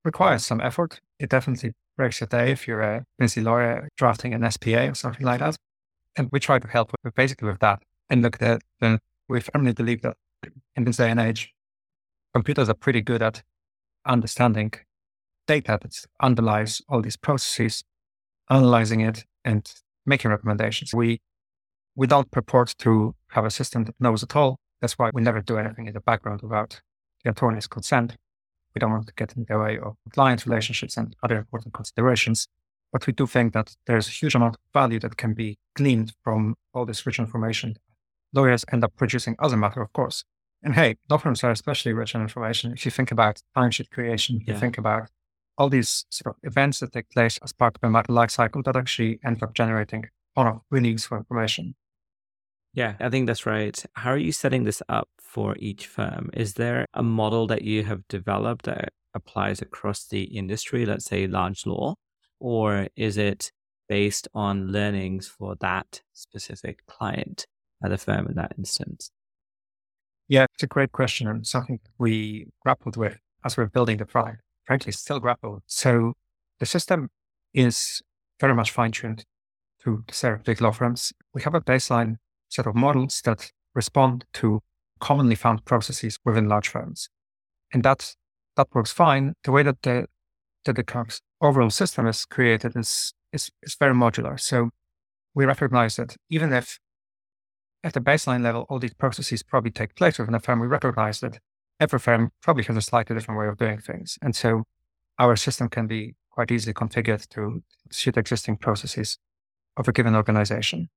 requires 0.08 0.46
some 0.46 0.62
effort. 0.62 1.02
It 1.20 1.30
definitely 1.30 1.74
breaks 1.98 2.20
your 2.22 2.28
day 2.28 2.52
if 2.52 2.68
you're 2.68 2.82
a 2.82 3.04
busy 3.20 3.42
lawyer 3.42 3.90
drafting 3.98 4.34
an 4.34 4.50
SPA 4.50 4.90
or 4.92 4.96
something 4.96 5.26
like 5.26 5.40
that. 5.40 5.56
And 6.16 6.30
we 6.32 6.40
try 6.40 6.58
to 6.60 6.68
help 6.68 6.92
with, 7.04 7.14
basically 7.14 7.50
with 7.50 7.60
that. 7.60 7.80
And 8.10 8.22
look, 8.24 8.38
that 8.40 8.62
the, 8.80 9.00
we 9.28 9.42
firmly 9.42 9.74
believe 9.74 10.02
that 10.02 10.16
in 10.76 10.86
this 10.86 10.98
day 10.98 11.12
and 11.12 11.20
age, 11.20 11.54
computers 12.34 12.70
are 12.70 12.74
pretty 12.86 13.02
good 13.02 13.22
at 13.22 13.44
understanding 14.06 14.72
data 15.46 15.78
that 15.82 15.94
underlies 16.22 16.82
all 16.88 17.02
these 17.02 17.18
processes, 17.18 17.84
analyzing 18.50 19.02
it, 19.02 19.26
and 19.44 19.70
making 20.06 20.32
recommendations. 20.32 20.94
We 20.94 21.20
we 21.96 22.08
don't 22.08 22.30
purport 22.32 22.76
to 22.80 23.16
have 23.30 23.46
a 23.46 23.50
system 23.50 23.86
that 23.86 23.96
knows 24.00 24.24
it 24.24 24.36
all. 24.36 24.60
That's 24.82 24.98
why 25.00 25.10
we 25.14 25.22
never 25.22 25.42
do 25.42 25.58
anything 25.58 25.88
in 25.88 25.94
the 25.94 26.00
background 26.00 26.42
without 26.44 26.82
the 27.24 27.32
attorney's 27.32 27.68
consent. 27.68 28.16
We 28.78 28.80
don't 28.80 28.92
want 28.92 29.08
to 29.08 29.14
get 29.16 29.36
in 29.36 29.44
the 29.50 29.58
way 29.58 29.80
of 29.80 29.96
client 30.12 30.46
relationships 30.46 30.98
and 30.98 31.16
other 31.24 31.36
important 31.36 31.74
considerations. 31.74 32.48
But 32.94 33.08
we 33.08 33.14
do 33.14 33.26
think 33.26 33.54
that 33.54 33.76
there's 33.88 34.08
a 34.08 34.12
huge 34.12 34.36
amount 34.36 34.54
of 34.54 34.62
value 34.72 35.00
that 35.00 35.18
can 35.18 35.34
be 35.34 35.58
gleaned 35.74 36.14
from 36.24 36.54
all 36.76 36.86
this 36.86 37.04
rich 37.04 37.18
information. 37.18 37.78
Lawyers 38.34 38.66
end 38.72 38.84
up 38.84 38.96
producing 38.96 39.36
as 39.42 39.52
a 39.52 39.58
matter 39.58 39.82
of 39.82 39.92
course. 39.94 40.26
And 40.62 40.76
hey, 40.76 40.98
law 41.10 41.18
firms 41.18 41.44
are 41.44 41.50
especially 41.50 41.94
rich 41.94 42.14
in 42.14 42.22
information. 42.22 42.72
If 42.72 42.86
you 42.86 42.92
think 42.92 43.12
about 43.12 43.42
timesheet 43.58 43.90
creation, 43.90 44.38
if 44.42 44.48
yeah. 44.48 44.54
you 44.54 44.60
think 44.60 44.78
about 44.78 45.10
all 45.58 45.70
these 45.70 46.06
sort 46.12 46.36
of 46.36 46.40
events 46.44 46.82
that 46.82 46.92
take 46.92 47.10
place 47.10 47.40
as 47.42 47.52
part 47.54 47.76
of 47.76 47.88
a 47.88 47.92
matter 47.92 48.14
lifecycle 48.14 48.64
that 48.66 48.76
actually 48.76 49.20
end 49.26 49.42
up 49.42 49.56
generating 49.56 50.06
a 50.36 50.42
lot 50.42 50.54
of 50.54 50.62
really 50.70 50.90
useful 50.90 51.18
information. 51.18 51.74
Yeah, 52.78 52.94
I 53.00 53.10
think 53.10 53.26
that's 53.26 53.48
right. 53.48 53.84
How 53.94 54.12
are 54.12 54.20
you 54.20 54.32
setting 54.32 54.64
this 54.64 54.84
up 54.88 55.10
for 55.20 55.56
each 55.58 55.88
firm? 55.88 56.30
Is 56.34 56.54
there 56.54 56.86
a 56.94 57.02
model 57.02 57.48
that 57.48 57.64
you 57.64 57.84
have 57.86 58.08
developed 58.08 58.66
that 58.66 58.90
applies 59.16 59.64
across 59.64 60.06
the 60.06 60.26
industry, 60.26 60.86
let's 60.86 61.06
say 61.06 61.26
large 61.26 61.66
law, 61.66 61.96
or 62.40 62.88
is 62.96 63.18
it 63.18 63.52
based 63.90 64.28
on 64.36 64.68
learnings 64.72 65.28
for 65.28 65.56
that 65.60 66.02
specific 66.14 66.86
client 66.86 67.48
at 67.84 67.90
the 67.90 67.98
firm 67.98 68.28
in 68.28 68.36
that 68.36 68.54
instance? 68.60 69.10
Yeah, 70.28 70.46
it's 70.54 70.62
a 70.62 70.68
great 70.68 70.92
question 70.92 71.28
and 71.28 71.48
something 71.48 71.80
we 71.98 72.46
grappled 72.62 72.96
with 72.96 73.18
as 73.44 73.58
we're 73.58 73.66
building 73.66 73.98
the 73.98 74.06
product. 74.06 74.44
Frankly, 74.66 74.92
still 74.92 75.20
grapple. 75.20 75.64
So 75.66 76.14
the 76.60 76.68
system 76.68 77.10
is 77.56 78.04
very 78.40 78.54
much 78.54 78.70
fine 78.70 78.92
tuned 78.92 79.26
to 79.84 80.04
serve 80.12 80.44
big 80.44 80.62
law 80.62 80.74
firms. 80.74 81.12
We 81.34 81.42
have 81.42 81.56
a 81.56 81.62
baseline 81.62 82.18
set 82.50 82.68
of 82.68 82.76
models 82.76 83.22
that 83.26 83.52
respond 83.74 84.26
to 84.34 84.62
commonly 85.00 85.36
found 85.36 85.66
processes 85.66 86.18
within 86.26 86.48
large 86.48 86.70
firms. 86.70 87.10
And 87.74 87.84
that, 87.84 88.16
that 88.56 88.68
works 88.74 88.92
fine. 88.92 89.34
The 89.44 89.52
way 89.52 89.64
that 89.64 89.82
the, 89.84 90.08
that 90.66 90.76
the 90.76 91.20
overall 91.42 91.70
system 91.70 92.08
is 92.08 92.26
created 92.26 92.76
is, 92.76 93.14
is, 93.32 93.52
is 93.62 93.76
very 93.80 93.94
modular. 93.94 94.40
So 94.40 94.70
we 95.36 95.46
recognize 95.46 95.98
that 95.98 96.16
even 96.30 96.52
if 96.54 96.80
at 97.84 97.94
the 97.94 98.02
baseline 98.02 98.44
level, 98.44 98.66
all 98.70 98.80
these 98.80 98.94
processes 98.94 99.44
probably 99.44 99.72
take 99.72 99.96
place 99.96 100.18
within 100.18 100.34
a 100.34 100.40
firm, 100.40 100.60
we 100.60 100.68
recognize 100.68 101.20
that 101.20 101.40
every 101.80 102.00
firm 102.00 102.32
probably 102.42 102.64
has 102.64 102.76
a 102.76 102.82
slightly 102.82 103.16
different 103.16 103.40
way 103.40 103.48
of 103.48 103.58
doing 103.58 103.78
things. 103.80 104.18
And 104.22 104.36
so 104.36 104.64
our 105.20 105.36
system 105.36 105.70
can 105.70 105.88
be 105.88 106.16
quite 106.32 106.52
easily 106.52 106.74
configured 106.74 107.28
to 107.30 107.64
suit 107.92 108.18
existing 108.18 108.58
processes 108.58 109.18
of 109.76 109.88
a 109.88 109.92
given 109.92 110.16
organization. 110.16 110.90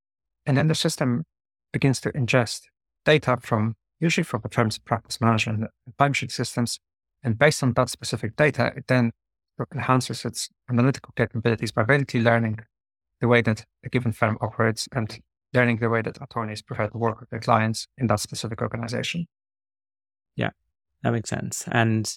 And 0.46 0.56
then 0.56 0.68
the 0.68 0.74
system 0.74 1.24
begins 1.72 2.00
to 2.00 2.12
ingest 2.12 2.62
data 3.04 3.38
from 3.40 3.76
usually 4.00 4.24
from 4.24 4.40
the 4.42 4.48
firm's 4.48 4.78
practice 4.78 5.20
management 5.20 5.70
and 5.86 5.96
timesheet 5.98 6.32
systems. 6.32 6.80
And 7.22 7.38
based 7.38 7.62
on 7.62 7.74
that 7.74 7.90
specific 7.90 8.36
data, 8.36 8.72
it 8.76 8.84
then 8.88 9.12
enhances 9.74 10.24
its 10.24 10.48
analytical 10.70 11.12
capabilities 11.16 11.70
by 11.70 11.84
basically 11.84 12.22
learning 12.22 12.60
the 13.20 13.28
way 13.28 13.42
that 13.42 13.64
a 13.84 13.90
given 13.90 14.12
firm 14.12 14.38
operates 14.40 14.88
and 14.92 15.20
learning 15.52 15.78
the 15.78 15.90
way 15.90 16.00
that 16.00 16.18
attorneys 16.22 16.62
prefer 16.62 16.88
to 16.88 16.96
work 16.96 17.20
with 17.20 17.28
their 17.30 17.40
clients 17.40 17.86
in 17.98 18.06
that 18.06 18.20
specific 18.20 18.62
organization. 18.62 19.26
Yeah, 20.36 20.50
that 21.02 21.10
makes 21.10 21.28
sense. 21.28 21.64
And 21.70 22.10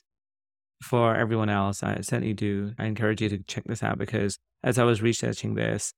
for 0.81 1.15
everyone 1.15 1.49
else, 1.49 1.83
I 1.83 1.95
certainly 2.01 2.33
do. 2.33 2.73
I 2.79 2.85
encourage 2.85 3.21
you 3.21 3.29
to 3.29 3.39
check 3.39 3.63
this 3.65 3.83
out 3.83 3.97
because 3.97 4.37
as 4.63 4.79
I 4.79 4.83
was 4.83 5.01
researching 5.01 5.55
this, 5.55 5.93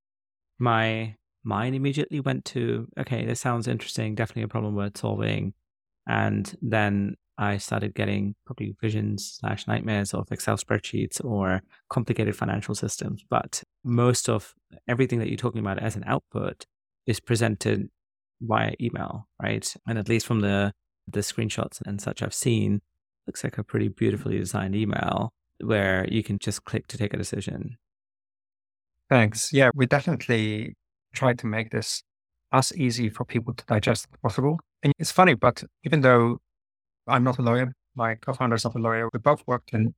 my 0.58 1.16
mind 1.46 1.76
immediately 1.76 2.20
went 2.20 2.46
to, 2.46 2.88
okay, 3.00 3.26
this 3.26 3.40
sounds 3.40 3.68
interesting, 3.68 4.16
definitely 4.16 4.44
a 4.44 4.48
problem 4.48 4.76
worth 4.76 4.98
solving. 4.98 5.54
And 6.08 6.56
then 6.62 7.16
I 7.38 7.58
started 7.58 7.96
getting 7.96 8.36
probably 8.46 8.76
visions 8.82 9.38
slash 9.40 9.68
nightmares 9.68 10.14
of 10.14 10.32
Excel 10.32 10.58
spreadsheets 10.58 11.24
or 11.24 11.62
complicated 11.90 12.36
financial 12.36 12.76
systems. 12.76 13.26
But 13.30 13.64
most 13.84 14.30
of 14.30 14.54
everything 14.88 15.20
that 15.20 15.28
you're 15.28 15.38
talking 15.38 15.62
about 15.62 15.80
as 15.80 15.96
an 15.96 16.04
output 16.06 16.66
is 17.06 17.20
presented 17.20 17.90
via 18.42 18.74
email, 18.80 19.28
right? 19.42 19.74
And 19.88 19.98
at 19.98 20.10
least 20.10 20.26
from 20.26 20.42
the 20.42 20.74
the 21.08 21.20
screenshots 21.20 21.82
and 21.86 22.02
such 22.02 22.24
I've 22.24 22.34
seen, 22.34 22.82
looks 23.28 23.44
like 23.44 23.58
a 23.58 23.64
pretty 23.64 23.90
beautifully 23.90 24.38
designed 24.38 24.76
email 24.76 25.34
where 25.64 26.08
you 26.10 26.24
can 26.24 26.40
just 26.40 26.66
click 26.66 26.88
to 26.88 26.98
take 26.98 27.14
a 27.14 27.18
decision. 27.18 27.78
Thanks. 29.10 29.54
Yeah, 29.54 29.70
we 29.76 29.86
definitely 29.86 30.76
try 31.16 31.34
to 31.34 31.48
make 31.48 31.72
this 31.72 32.04
as 32.52 32.72
easy 32.76 33.10
for 33.10 33.26
people 33.26 33.54
to 33.54 33.66
digest 33.66 34.08
as 34.12 34.20
possible. 34.22 34.60
And 34.84 34.94
it's 35.00 35.12
funny, 35.12 35.34
but 35.34 35.64
even 35.84 36.02
though 36.02 36.38
I'm 37.08 37.24
not 37.24 37.40
a 37.40 37.42
lawyer, 37.42 37.74
my 37.96 38.16
co-founder 38.16 38.56
is 38.56 38.64
not 38.64 38.76
a 38.76 38.80
lawyer, 38.80 39.10
we 39.14 39.20
both 39.20 39.44
worked 39.48 39.74
in 39.74 39.94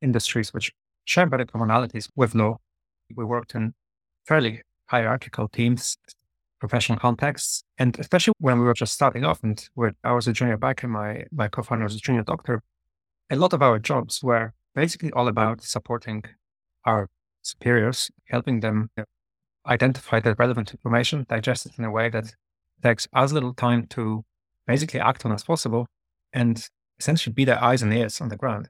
industries 0.00 0.52
which 0.52 0.72
share 1.04 1.26
many 1.26 1.44
commonalities 1.44 2.08
with 2.16 2.34
law. 2.34 2.56
We 3.14 3.24
worked 3.24 3.54
in 3.54 3.74
fairly 4.26 4.62
hierarchical 4.86 5.48
teams, 5.48 5.96
professional 6.60 6.98
contexts, 6.98 7.64
and 7.78 7.98
especially 7.98 8.34
when 8.38 8.58
we 8.58 8.64
were 8.64 8.74
just 8.74 8.94
starting 8.94 9.24
off 9.24 9.42
and 9.42 9.68
I 10.04 10.12
was 10.12 10.28
a 10.28 10.32
junior 10.32 10.58
biker, 10.58 10.88
my, 10.88 11.24
my 11.30 11.48
co-founder 11.48 11.84
was 11.84 11.94
a 11.94 11.98
junior 11.98 12.22
doctor, 12.22 12.62
a 13.30 13.36
lot 13.36 13.52
of 13.52 13.62
our 13.62 13.78
jobs 13.78 14.22
were 14.22 14.52
basically 14.74 15.10
all 15.12 15.28
about 15.28 15.62
supporting 15.62 16.24
our 16.84 17.08
superiors, 17.42 18.10
helping 18.26 18.60
them 18.60 18.90
identify 19.66 20.20
the 20.20 20.34
relevant 20.34 20.70
information, 20.72 21.26
digest 21.28 21.66
it 21.66 21.72
in 21.78 21.84
a 21.84 21.90
way 21.90 22.08
that 22.10 22.34
takes 22.82 23.06
as 23.14 23.32
little 23.32 23.54
time 23.54 23.86
to 23.88 24.24
basically 24.66 25.00
act 25.00 25.24
on 25.24 25.32
as 25.32 25.44
possible, 25.44 25.86
and 26.32 26.68
essentially 26.98 27.32
be 27.32 27.44
their 27.44 27.62
eyes 27.62 27.82
and 27.82 27.92
ears 27.92 28.20
on 28.20 28.28
the 28.28 28.36
ground. 28.36 28.68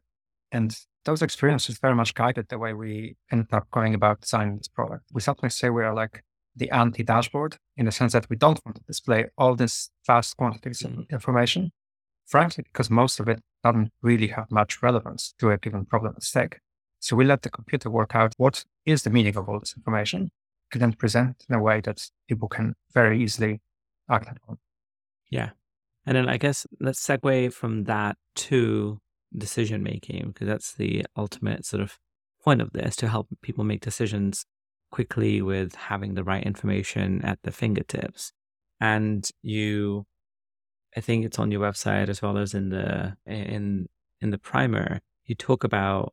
And 0.50 0.76
those 1.04 1.22
experiences 1.22 1.78
very 1.78 1.94
much 1.94 2.14
guided 2.14 2.49
the 2.49 2.58
way 2.58 2.72
we 2.72 3.16
ended 3.30 3.52
up 3.52 3.70
going 3.70 3.94
about 3.94 4.20
designing 4.20 4.58
this 4.58 4.68
product. 4.68 5.04
We 5.12 5.20
sometimes 5.20 5.54
say 5.54 5.70
we 5.70 5.82
are 5.82 5.94
like 5.94 6.22
the 6.54 6.70
anti 6.70 7.02
dashboard 7.02 7.56
in 7.76 7.87
the 7.87 7.92
sense 7.92 8.12
that 8.12 8.28
we 8.28 8.37
don't 8.37 8.61
want 8.64 8.76
to 8.76 8.82
display 8.84 9.26
all 9.38 9.56
this 9.56 9.90
vast 10.06 10.37
quantities 10.37 10.80
mm-hmm. 10.80 11.00
of 11.00 11.06
information, 11.11 11.72
frankly, 12.26 12.64
because 12.64 12.90
most 12.90 13.18
of 13.20 13.28
it 13.28 13.40
doesn't 13.64 13.90
really 14.02 14.28
have 14.28 14.50
much 14.50 14.82
relevance 14.82 15.34
to 15.38 15.50
a 15.50 15.58
given 15.58 15.84
problem 15.84 16.14
at 16.16 16.22
stake. 16.22 16.58
So 17.00 17.16
we 17.16 17.25
let 17.25 17.42
the 17.42 17.50
computer 17.50 17.90
work 17.90 18.14
out 18.14 18.34
what 18.37 18.64
is 18.84 19.02
the 19.02 19.11
meaning 19.11 19.37
of 19.37 19.49
all 19.49 19.58
this 19.58 19.75
information 19.76 20.30
then 20.80 20.92
present 20.92 21.44
in 21.48 21.54
a 21.54 21.60
way 21.60 21.80
that 21.82 22.08
people 22.28 22.48
can 22.48 22.74
very 22.94 23.22
easily 23.22 23.60
act 24.10 24.38
on. 24.48 24.58
Yeah. 25.30 25.50
And 26.06 26.16
then 26.16 26.28
I 26.28 26.36
guess 26.36 26.66
let's 26.80 27.04
segue 27.04 27.52
from 27.52 27.84
that 27.84 28.16
to 28.36 29.00
decision 29.36 29.82
making, 29.82 30.28
because 30.28 30.48
that's 30.48 30.74
the 30.74 31.06
ultimate 31.16 31.64
sort 31.64 31.82
of 31.82 31.98
point 32.42 32.60
of 32.60 32.72
this 32.72 32.96
to 32.96 33.08
help 33.08 33.28
people 33.40 33.64
make 33.64 33.80
decisions 33.80 34.44
quickly 34.90 35.40
with 35.40 35.74
having 35.74 36.14
the 36.14 36.24
right 36.24 36.42
information 36.44 37.22
at 37.24 37.38
the 37.42 37.52
fingertips. 37.52 38.32
And 38.80 39.28
you, 39.42 40.06
I 40.96 41.00
think 41.00 41.24
it's 41.24 41.38
on 41.38 41.50
your 41.50 41.60
website 41.60 42.08
as 42.08 42.20
well 42.20 42.36
as 42.36 42.52
in 42.52 42.70
the 42.70 43.16
in 43.26 43.88
in 44.20 44.30
the 44.30 44.38
primer. 44.38 45.00
You 45.24 45.34
talk 45.34 45.64
about 45.64 46.12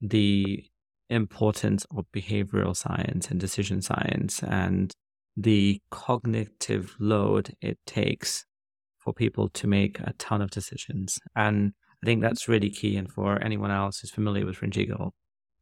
the 0.00 0.64
importance 1.12 1.86
of 1.96 2.06
behavioral 2.14 2.76
science 2.76 3.28
and 3.28 3.38
decision 3.38 3.82
science 3.82 4.42
and 4.42 4.92
the 5.36 5.80
cognitive 5.90 6.94
load 6.98 7.54
it 7.60 7.78
takes 7.86 8.44
for 8.98 9.12
people 9.12 9.48
to 9.48 9.66
make 9.66 9.98
a 10.00 10.12
ton 10.18 10.42
of 10.42 10.50
decisions. 10.50 11.18
And 11.34 11.72
I 12.02 12.06
think 12.06 12.22
that's 12.22 12.48
really 12.48 12.70
key. 12.70 12.96
And 12.96 13.10
for 13.10 13.42
anyone 13.42 13.70
else 13.70 14.00
who's 14.00 14.10
familiar 14.10 14.46
with 14.46 14.56
Fringe 14.56 14.76
Legal, 14.76 15.14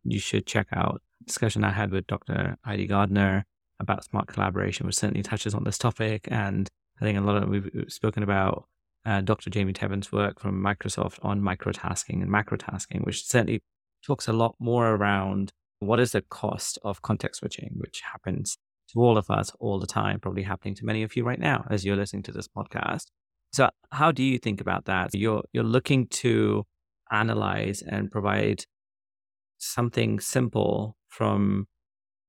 you 0.04 0.18
should 0.18 0.46
check 0.46 0.66
out 0.72 1.02
discussion 1.26 1.64
I 1.64 1.70
had 1.70 1.90
with 1.90 2.06
Dr. 2.06 2.56
Heidi 2.64 2.86
Gardner 2.86 3.44
about 3.78 4.04
smart 4.04 4.26
collaboration, 4.26 4.86
which 4.86 4.96
certainly 4.96 5.22
touches 5.22 5.54
on 5.54 5.64
this 5.64 5.78
topic. 5.78 6.28
And 6.30 6.68
I 7.00 7.04
think 7.04 7.18
a 7.18 7.22
lot 7.22 7.42
of 7.42 7.48
we've 7.48 7.70
spoken 7.88 8.22
about 8.22 8.64
uh, 9.06 9.22
Dr. 9.22 9.50
Jaime 9.52 9.72
Teevan's 9.72 10.12
work 10.12 10.40
from 10.40 10.62
Microsoft 10.62 11.18
on 11.22 11.40
microtasking 11.40 12.22
and 12.22 12.30
macrotasking, 12.30 13.04
which 13.04 13.24
certainly 13.24 13.62
talks 14.06 14.28
a 14.28 14.32
lot 14.32 14.56
more 14.58 14.94
around 14.94 15.52
what 15.80 16.00
is 16.00 16.12
the 16.12 16.22
cost 16.22 16.78
of 16.84 17.02
context 17.02 17.40
switching, 17.40 17.72
which 17.76 18.02
happens 18.12 18.58
to 18.92 19.00
all 19.00 19.16
of 19.16 19.30
us 19.30 19.52
all 19.60 19.78
the 19.78 19.86
time, 19.86 20.20
probably 20.20 20.42
happening 20.42 20.74
to 20.74 20.84
many 20.84 21.02
of 21.02 21.16
you 21.16 21.24
right 21.24 21.38
now 21.38 21.64
as 21.70 21.84
you're 21.84 21.96
listening 21.96 22.22
to 22.24 22.32
this 22.32 22.48
podcast. 22.48 23.06
So 23.52 23.70
how 23.90 24.12
do 24.12 24.22
you 24.22 24.38
think 24.38 24.60
about 24.60 24.84
that? 24.84 25.14
You're 25.14 25.42
you're 25.52 25.64
looking 25.64 26.06
to 26.08 26.64
analyze 27.10 27.82
and 27.82 28.10
provide 28.10 28.64
something 29.58 30.20
simple 30.20 30.96
from 31.08 31.66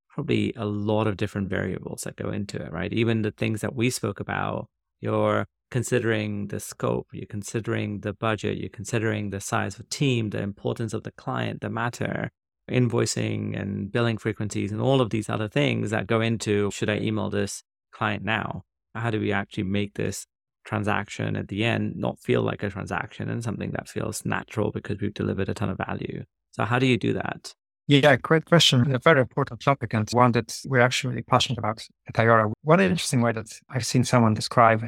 probably 0.10 0.54
a 0.58 0.66
lot 0.66 1.08
of 1.08 1.18
different 1.18 1.50
variables 1.50 2.02
that 2.02 2.16
go 2.16 2.30
into 2.32 2.62
it, 2.62 2.72
right? 2.72 2.92
Even 2.92 3.22
the 3.22 3.32
things 3.32 3.62
that 3.62 3.76
we 3.76 3.90
spoke 3.90 4.20
about, 4.20 4.68
you're 5.00 5.46
considering 5.72 6.48
the 6.48 6.60
scope, 6.60 7.08
you're 7.12 7.26
considering 7.26 8.02
the 8.02 8.14
budget, 8.14 8.58
you're 8.58 8.70
considering 8.70 9.30
the 9.30 9.42
size 9.42 9.74
of 9.76 9.86
the 9.86 9.96
team, 9.96 10.30
the 10.30 10.42
importance 10.42 10.94
of 10.94 11.04
the 11.04 11.12
client, 11.12 11.62
the 11.62 11.70
matter, 11.70 12.30
invoicing 12.70 13.60
and 13.60 13.92
billing 13.92 14.18
frequencies, 14.18 14.72
and 14.72 14.82
all 14.82 15.02
of 15.02 15.10
these 15.10 15.30
other 15.30 15.48
things 15.48 15.90
that 15.90 16.08
go 16.08 16.22
into 16.22 16.70
should 16.72 16.90
I 16.90 16.98
email 16.98 17.30
this 17.30 17.64
client 17.92 18.24
now? 18.24 18.64
How 18.94 19.10
do 19.10 19.20
we 19.20 19.32
actually 19.32 19.64
make 19.64 19.96
this 19.96 20.28
transaction 20.64 21.36
at 21.36 21.48
the 21.48 21.64
end 21.64 21.96
not 21.96 22.20
feel 22.20 22.42
like 22.42 22.64
a 22.64 22.70
transaction 22.70 23.30
and 23.30 23.44
something 23.44 23.72
that 23.72 23.90
feels 23.90 24.26
natural 24.26 24.72
because 24.72 25.00
we've 25.00 25.14
delivered 25.14 25.50
a 25.50 25.54
ton 25.54 25.70
of 25.70 25.78
value. 25.78 26.24
So, 26.52 26.66
how 26.66 26.80
do 26.80 26.86
you 26.86 26.98
do 26.98 27.14
that? 27.14 27.54
Yeah, 27.88 28.16
great 28.16 28.46
question. 28.46 28.94
A 28.94 29.00
very 29.00 29.22
important 29.22 29.60
topic 29.60 29.94
and 29.94 30.08
one 30.12 30.32
that 30.34 30.56
we're 30.66 30.82
actually 30.82 31.12
really 31.12 31.24
passionate 31.24 31.60
about 31.60 31.86
at 32.08 32.14
Ayora. 32.16 32.52
One 32.62 32.80
interesting 32.80 33.22
way 33.22 33.32
that 33.32 33.52
I've 33.70 33.86
seen 33.86 34.04
someone 34.04 34.34
describe 34.34 34.84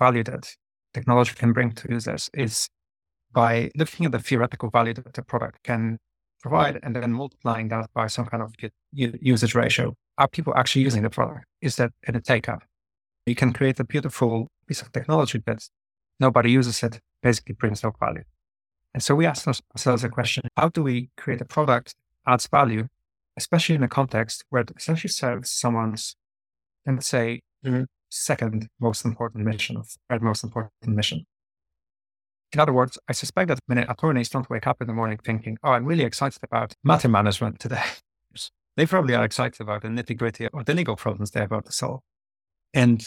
value 0.00 0.24
that 0.24 0.56
technology 0.92 1.34
can 1.36 1.52
bring 1.52 1.70
to 1.72 1.88
users 1.88 2.28
is 2.34 2.68
by 3.32 3.70
looking 3.76 4.06
at 4.06 4.12
the 4.12 4.18
theoretical 4.18 4.70
value 4.70 4.94
that 4.94 5.14
the 5.14 5.22
product 5.22 5.62
can 5.62 5.98
provide 6.40 6.80
and 6.82 6.96
then 6.96 7.12
multiplying 7.12 7.68
that 7.68 7.88
by 7.94 8.06
some 8.08 8.26
kind 8.26 8.42
of 8.42 8.54
usage 8.92 9.54
ratio. 9.54 9.94
Are 10.18 10.26
people 10.28 10.52
actually 10.56 10.82
using 10.82 11.02
the 11.02 11.10
product? 11.10 11.44
Is 11.60 11.76
that 11.76 11.92
in 12.08 12.16
a 12.16 12.20
take 12.20 12.48
up? 12.48 12.62
You 13.26 13.34
can 13.34 13.52
create 13.52 13.78
a 13.78 13.84
beautiful 13.84 14.48
piece 14.66 14.82
of 14.82 14.90
technology 14.90 15.40
that 15.46 15.68
nobody 16.18 16.50
uses 16.50 16.82
it, 16.82 17.00
basically 17.22 17.54
brings 17.54 17.84
no 17.84 17.92
value. 18.00 18.24
And 18.92 19.02
so 19.02 19.14
we 19.14 19.26
asked 19.26 19.46
ourselves 19.46 20.02
a 20.02 20.08
question 20.08 20.48
how 20.56 20.68
do 20.68 20.82
we 20.82 21.10
create 21.16 21.40
a 21.40 21.44
product 21.44 21.94
that 22.24 22.32
adds 22.32 22.48
value, 22.48 22.88
especially 23.36 23.76
in 23.76 23.82
a 23.82 23.88
context 23.88 24.44
where 24.50 24.62
it 24.62 24.72
essentially 24.76 25.10
serves 25.10 25.50
someone's, 25.50 26.16
let's 26.86 27.06
say, 27.06 27.42
mm-hmm. 27.64 27.84
Second 28.10 28.68
most 28.78 29.04
important 29.04 29.44
mission 29.44 29.76
or 29.76 29.84
third 30.08 30.22
most 30.22 30.44
important 30.44 30.72
mission? 30.86 31.24
In 32.52 32.58
other 32.58 32.72
words, 32.72 32.98
I 33.08 33.12
suspect 33.12 33.48
that 33.48 33.60
many 33.68 33.82
attorneys 33.82 34.28
don't 34.28 34.50
wake 34.50 34.66
up 34.66 34.80
in 34.80 34.88
the 34.88 34.92
morning 34.92 35.18
thinking, 35.22 35.56
oh, 35.62 35.70
I'm 35.70 35.84
really 35.84 36.04
excited 36.04 36.40
about 36.42 36.74
matter 36.82 37.08
management 37.08 37.60
today. 37.60 37.82
they 38.76 38.86
probably 38.86 39.14
are 39.14 39.24
excited 39.24 39.60
about 39.60 39.82
the 39.82 39.88
nitty 39.88 40.16
gritty 40.16 40.48
or 40.48 40.64
the 40.64 40.74
legal 40.74 40.96
problems 40.96 41.30
they're 41.30 41.44
about 41.44 41.66
to 41.66 41.72
solve. 41.72 42.00
And 42.74 43.06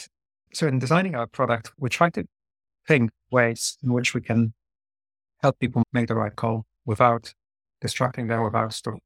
so 0.54 0.68
in 0.68 0.80
designing 0.80 1.16
our 1.16 1.28
product, 1.28 1.72
we 1.78 1.90
try 1.90 2.10
to 2.12 2.26
think 2.88 3.12
ways 3.32 3.78
in 3.84 3.92
which 3.92 4.14
we 4.14 4.22
can 4.22 4.54
help 5.42 5.60
people 5.60 5.84
make 5.92 6.08
the 6.08 6.16
right 6.16 6.36
call 6.36 6.66
without 6.86 7.34
distracting 7.82 8.28
them, 8.28 8.44
without 8.44 8.80
of 8.88 9.00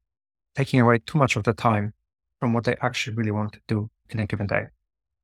taking 0.54 0.80
away 0.80 0.98
too 0.98 1.18
much 1.18 1.36
of 1.36 1.44
the 1.44 1.52
time 1.52 1.94
from 2.38 2.52
what 2.52 2.64
they 2.64 2.76
actually 2.80 3.16
really 3.16 3.30
want 3.30 3.52
to 3.52 3.60
do 3.66 3.90
in 4.10 4.20
a 4.20 4.26
given 4.26 4.46
day. 4.46 4.66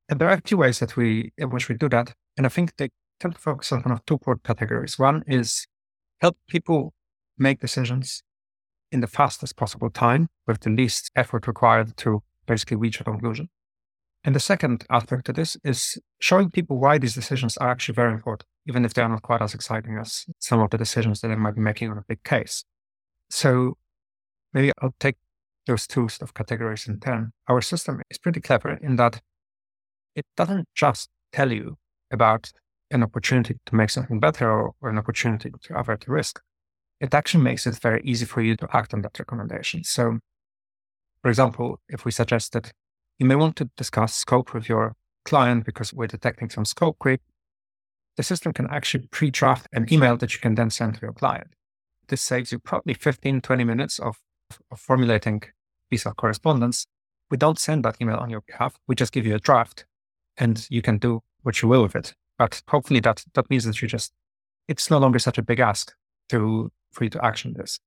And 0.09 0.19
there 0.19 0.29
are 0.29 0.39
two 0.39 0.57
ways 0.57 0.79
that 0.79 0.95
we 0.95 1.31
in 1.37 1.49
which 1.49 1.67
we 1.69 1.75
do 1.75 1.89
that. 1.89 2.13
And 2.37 2.45
I 2.45 2.49
think 2.49 2.75
they 2.77 2.89
tend 3.19 3.35
to 3.35 3.41
focus 3.41 3.71
on 3.71 3.81
kind 3.81 3.93
of 3.93 4.05
two 4.05 4.17
broad 4.17 4.43
categories. 4.43 4.99
One 4.99 5.23
is 5.27 5.67
help 6.21 6.37
people 6.47 6.93
make 7.37 7.59
decisions 7.59 8.23
in 8.91 9.01
the 9.01 9.07
fastest 9.07 9.55
possible 9.55 9.89
time 9.89 10.27
with 10.47 10.61
the 10.61 10.69
least 10.69 11.11
effort 11.15 11.47
required 11.47 11.97
to 11.97 12.23
basically 12.45 12.77
reach 12.77 12.99
a 13.01 13.03
conclusion. 13.03 13.49
And 14.23 14.35
the 14.35 14.39
second 14.39 14.85
aspect 14.89 15.25
to 15.25 15.33
this 15.33 15.57
is 15.63 15.99
showing 16.19 16.49
people 16.49 16.79
why 16.79 16.97
these 16.97 17.13
decisions 17.13 17.57
are 17.57 17.69
actually 17.69 17.93
very 17.93 18.13
important, 18.13 18.47
even 18.67 18.83
if 18.85 18.93
they're 18.93 19.07
not 19.07 19.21
quite 19.21 19.41
as 19.41 19.53
exciting 19.53 19.97
as 19.97 20.25
some 20.39 20.61
of 20.61 20.71
the 20.71 20.77
decisions 20.77 21.21
that 21.21 21.27
they 21.27 21.35
might 21.35 21.55
be 21.55 21.61
making 21.61 21.91
on 21.91 21.97
a 21.97 22.05
big 22.07 22.23
case. 22.23 22.63
So 23.29 23.77
maybe 24.53 24.71
I'll 24.81 24.95
take 24.99 25.17
those 25.67 25.85
two 25.85 26.09
sort 26.09 26.23
of 26.23 26.33
categories 26.33 26.87
in 26.87 26.99
turn. 26.99 27.33
Our 27.47 27.61
system 27.61 28.01
is 28.09 28.17
pretty 28.17 28.41
clever 28.41 28.79
in 28.81 28.95
that 28.95 29.21
it 30.15 30.25
doesn't 30.37 30.67
just 30.75 31.09
tell 31.31 31.51
you 31.51 31.77
about 32.11 32.51
an 32.91 33.03
opportunity 33.03 33.55
to 33.65 33.75
make 33.75 33.89
something 33.89 34.19
better 34.19 34.49
or, 34.49 34.73
or 34.81 34.89
an 34.89 34.97
opportunity 34.97 35.51
to 35.63 35.77
avert 35.77 36.07
a 36.07 36.11
risk. 36.11 36.41
It 37.01 37.13
actually 37.13 37.43
makes 37.43 37.67
it 37.67 37.77
very 37.79 38.01
easy 38.03 38.25
for 38.25 38.41
you 38.41 38.55
to 38.57 38.67
act 38.73 38.93
on 38.93 39.01
that 39.01 39.19
recommendation. 39.19 39.83
So, 39.83 40.19
for 41.21 41.29
example, 41.29 41.79
if 41.89 42.05
we 42.05 42.11
suggest 42.11 42.53
that 42.53 42.71
you 43.17 43.25
may 43.25 43.35
want 43.35 43.55
to 43.57 43.69
discuss 43.77 44.13
scope 44.13 44.53
with 44.53 44.69
your 44.69 44.95
client 45.25 45.65
because 45.65 45.93
we're 45.93 46.07
detecting 46.07 46.49
some 46.49 46.65
scope 46.65 46.97
creep. 46.99 47.21
The 48.17 48.23
system 48.23 48.53
can 48.53 48.67
actually 48.69 49.07
pre-draft 49.07 49.67
an 49.73 49.87
email 49.91 50.15
that 50.17 50.33
you 50.33 50.39
can 50.39 50.55
then 50.55 50.69
send 50.69 50.95
to 50.95 51.01
your 51.01 51.13
client. 51.13 51.47
This 52.07 52.21
saves 52.21 52.51
you 52.51 52.59
probably 52.59 52.93
15, 52.93 53.41
20 53.41 53.63
minutes 53.63 53.99
of, 53.99 54.17
of 54.71 54.79
formulating 54.79 55.41
piece 55.89 56.05
of 56.05 56.15
correspondence. 56.15 56.85
We 57.29 57.37
don't 57.37 57.59
send 57.59 57.83
that 57.83 57.97
email 58.01 58.17
on 58.17 58.29
your 58.29 58.41
behalf. 58.41 58.77
We 58.87 58.95
just 58.95 59.11
give 59.11 59.25
you 59.25 59.35
a 59.35 59.39
draft 59.39 59.85
and 60.37 60.67
you 60.69 60.81
can 60.81 60.97
do 60.97 61.21
what 61.43 61.61
you 61.61 61.67
will 61.67 61.83
with 61.83 61.95
it. 61.95 62.13
But 62.37 62.61
hopefully 62.67 62.99
that, 63.01 63.23
that 63.33 63.49
means 63.49 63.65
that 63.65 63.81
you 63.81 63.87
just, 63.87 64.13
it's 64.67 64.89
no 64.89 64.97
longer 64.97 65.19
such 65.19 65.37
a 65.37 65.43
big 65.43 65.59
ask 65.59 65.93
to, 66.29 66.71
for 66.91 67.03
you 67.03 67.09
to 67.11 67.25
action 67.25 67.53
this. 67.53 67.79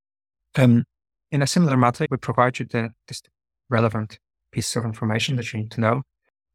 Um, 0.57 0.85
in 1.31 1.43
a 1.43 1.47
similar 1.47 1.77
matter, 1.77 2.07
we 2.11 2.17
provide 2.17 2.59
you 2.59 2.67
the, 2.67 2.91
this 3.07 3.23
relevant 3.69 4.19
piece 4.53 4.75
of 4.77 4.85
information 4.85 5.37
that 5.37 5.53
you 5.53 5.61
need 5.61 5.71
to 5.73 5.81
know 5.81 6.03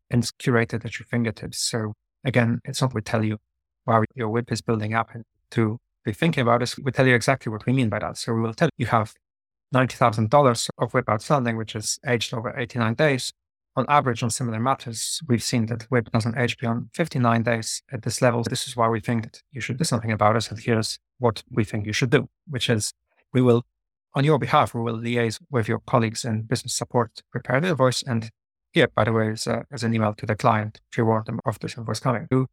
and 0.10 0.24
it's 0.24 0.32
curated 0.32 0.86
at 0.86 1.00
your 1.00 1.06
fingertips. 1.06 1.60
So 1.60 1.94
again, 2.24 2.60
it's 2.66 2.82
not 2.82 2.94
we 2.94 3.02
tell 3.02 3.24
you 3.24 3.38
while 3.86 4.04
your 4.16 4.30
WIP 4.30 4.52
is 4.52 4.62
building 4.62 4.94
up 4.94 5.14
and 5.14 5.24
to 5.52 5.80
be 6.06 6.14
thinking 6.14 6.42
about 6.42 6.60
this, 6.60 6.78
we 6.78 6.92
tell 6.92 7.08
you 7.08 7.16
exactly 7.16 7.52
what 7.52 7.66
we 7.66 7.74
mean 7.74 7.90
by 7.90 8.00
that. 8.00 8.18
So 8.18 8.34
we 8.34 8.42
will 8.42 8.54
tell 8.54 8.68
you 8.78 8.86
you 8.86 8.88
have 8.88 9.14
$90,000 9.74 10.70
of 10.78 10.94
WIP 10.94 11.10
outstanding, 11.10 11.58
which 11.58 11.76
is 11.76 12.00
aged 12.08 12.34
over 12.34 12.58
89 12.58 12.94
days. 12.94 13.32
On 13.76 13.86
average, 13.90 14.22
on 14.22 14.30
similar 14.30 14.60
matters, 14.60 15.20
we've 15.28 15.42
seen 15.42 15.66
that 15.66 15.90
WIP 15.90 16.12
doesn't 16.12 16.38
age 16.38 16.58
beyond 16.60 16.90
59 16.94 17.42
days 17.42 17.82
at 17.92 18.04
this 18.04 18.22
level. 18.22 18.44
This 18.44 18.68
is 18.68 18.76
why 18.76 18.88
we 18.88 19.00
think 19.00 19.24
that 19.24 19.42
you 19.52 19.62
should 19.62 19.78
do 19.78 19.84
something 19.84 20.12
about 20.12 20.36
it. 20.36 20.52
And 20.52 20.60
here's 20.60 21.00
what 21.18 21.44
we 21.50 21.64
think 21.64 21.88
you 21.88 21.94
should 21.94 22.12
do, 22.12 22.30
which 22.48 22.70
is 22.70 22.94
we 23.34 23.42
will 23.42 23.66
on 24.16 24.24
your 24.24 24.38
behalf, 24.38 24.76
we 24.76 24.82
will 24.82 25.00
liaise 25.00 25.40
with 25.50 25.68
your 25.68 25.80
colleagues 25.80 26.24
in 26.24 26.44
business 26.44 26.76
support 26.76 27.24
prepare 27.32 27.60
the 27.60 27.70
invoice. 27.70 28.04
And 28.04 28.30
here, 28.72 28.88
by 28.94 29.06
the 29.06 29.12
way, 29.12 29.30
is, 29.30 29.48
is 29.72 29.84
an 29.84 29.94
email 29.94 30.14
to 30.14 30.26
the 30.26 30.36
client 30.36 30.82
to 30.92 31.06
warn 31.06 31.24
them 31.26 31.40
of 31.46 31.58
this 31.60 31.78
invoice 31.78 32.00
coming. 32.00 32.28
To 32.32 32.48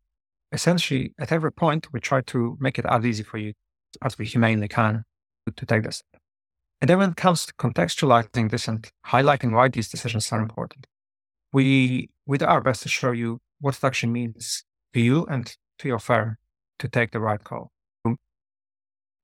essentially, 0.52 1.12
at 1.18 1.33
every 1.33 1.52
point, 1.52 1.92
we 1.92 2.00
try 2.00 2.22
to 2.22 2.56
make 2.61 2.78
it 2.78 2.87
as 2.88 3.04
easy 3.04 3.22
for 3.22 3.37
you 3.37 3.52
as 4.02 4.18
we 4.18 4.24
humanely 4.24 4.68
can 4.68 5.04
to 5.54 5.66
take 5.66 5.83
this. 5.83 6.02
And 6.80 6.88
then 6.88 6.98
when 6.98 7.11
it 7.11 7.16
comes 7.16 7.44
to 7.44 7.52
contextualizing 7.54 8.50
this 8.50 8.66
and 8.66 8.88
highlighting 9.06 9.52
why 9.52 9.68
these 9.68 9.90
decisions 9.90 10.33
are 10.33 10.40
important, 10.40 10.87
we, 11.53 12.11
we 12.27 12.39
do 12.39 12.47
our 12.47 12.61
best 12.61 12.83
to 12.83 12.89
show 12.89 13.13
you 13.13 13.41
what 13.61 13.83
actually 13.83 14.13
means 14.13 14.65
to 14.95 15.01
you 15.01 15.27
and 15.27 15.57
to 15.79 15.89
your 15.89 15.99
firm 15.99 16.37
to 16.79 16.89
take 16.89 17.13
the 17.13 17.21
right 17.21 17.43
call. 17.43 17.71
Um, 18.05 18.17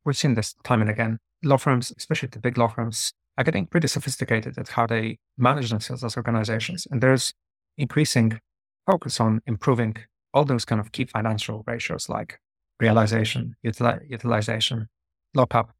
we've 0.05 0.17
seen 0.17 0.35
this 0.35 0.55
time 0.65 0.81
and 0.81 0.91
again 0.91 1.19
law 1.43 1.57
firms, 1.57 1.93
especially 1.97 2.29
the 2.31 2.39
big 2.39 2.59
law 2.59 2.69
firms, 2.69 3.13
are 3.39 3.45
getting 3.45 3.67
pretty 3.67 3.89
sophisticated 3.89 4.59
at 4.59 4.69
how 4.69 4.87
they 4.87 5.19
manage 5.37 5.71
themselves 5.71 6.03
as 6.03 6.17
organizations. 6.17 6.87
And 6.91 7.03
there's 7.03 7.33
increasing 7.77 8.41
focus 8.87 9.21
on 9.21 9.41
improving 9.47 9.97
all 10.33 10.45
those 10.45 10.65
kind 10.65 10.81
of 10.81 10.93
key 10.93 11.05
financial 11.05 11.63
ratios 11.67 12.09
like 12.09 12.41
realization, 12.81 13.57
utili- 13.65 14.09
utilization, 14.09 14.89
lockup. 15.35 15.73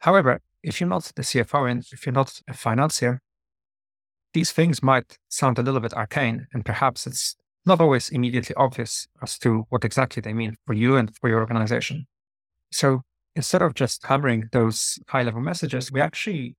However, 0.00 0.40
if 0.62 0.80
you're 0.80 0.88
not 0.88 1.10
the 1.16 1.22
CFO 1.22 1.70
and 1.70 1.84
if 1.92 2.06
you're 2.06 2.12
not 2.12 2.40
a 2.48 2.54
financier, 2.54 3.20
these 4.34 4.52
things 4.52 4.82
might 4.82 5.18
sound 5.28 5.58
a 5.58 5.62
little 5.62 5.80
bit 5.80 5.94
arcane 5.94 6.46
and 6.52 6.64
perhaps 6.64 7.06
it's 7.06 7.36
not 7.66 7.80
always 7.80 8.10
immediately 8.10 8.54
obvious 8.56 9.06
as 9.22 9.38
to 9.38 9.64
what 9.70 9.84
exactly 9.84 10.20
they 10.20 10.34
mean 10.34 10.56
for 10.66 10.74
you 10.74 10.96
and 10.96 11.16
for 11.16 11.30
your 11.30 11.40
organization. 11.40 12.06
So 12.70 13.02
instead 13.34 13.62
of 13.62 13.74
just 13.74 14.04
hammering 14.04 14.48
those 14.52 14.98
high 15.08 15.22
level 15.22 15.40
messages, 15.40 15.90
we 15.90 16.00
actually 16.00 16.56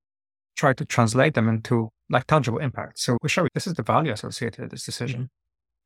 try 0.55 0.73
to 0.73 0.85
translate 0.85 1.35
them 1.35 1.47
into 1.47 1.89
like 2.09 2.25
tangible 2.25 2.59
impact. 2.59 2.97
So 2.97 3.17
we 3.21 3.29
show 3.29 3.43
you 3.43 3.49
this 3.53 3.67
is 3.67 3.73
the 3.75 3.83
value 3.83 4.11
associated 4.11 4.61
with 4.61 4.71
this 4.71 4.85
decision. 4.85 5.29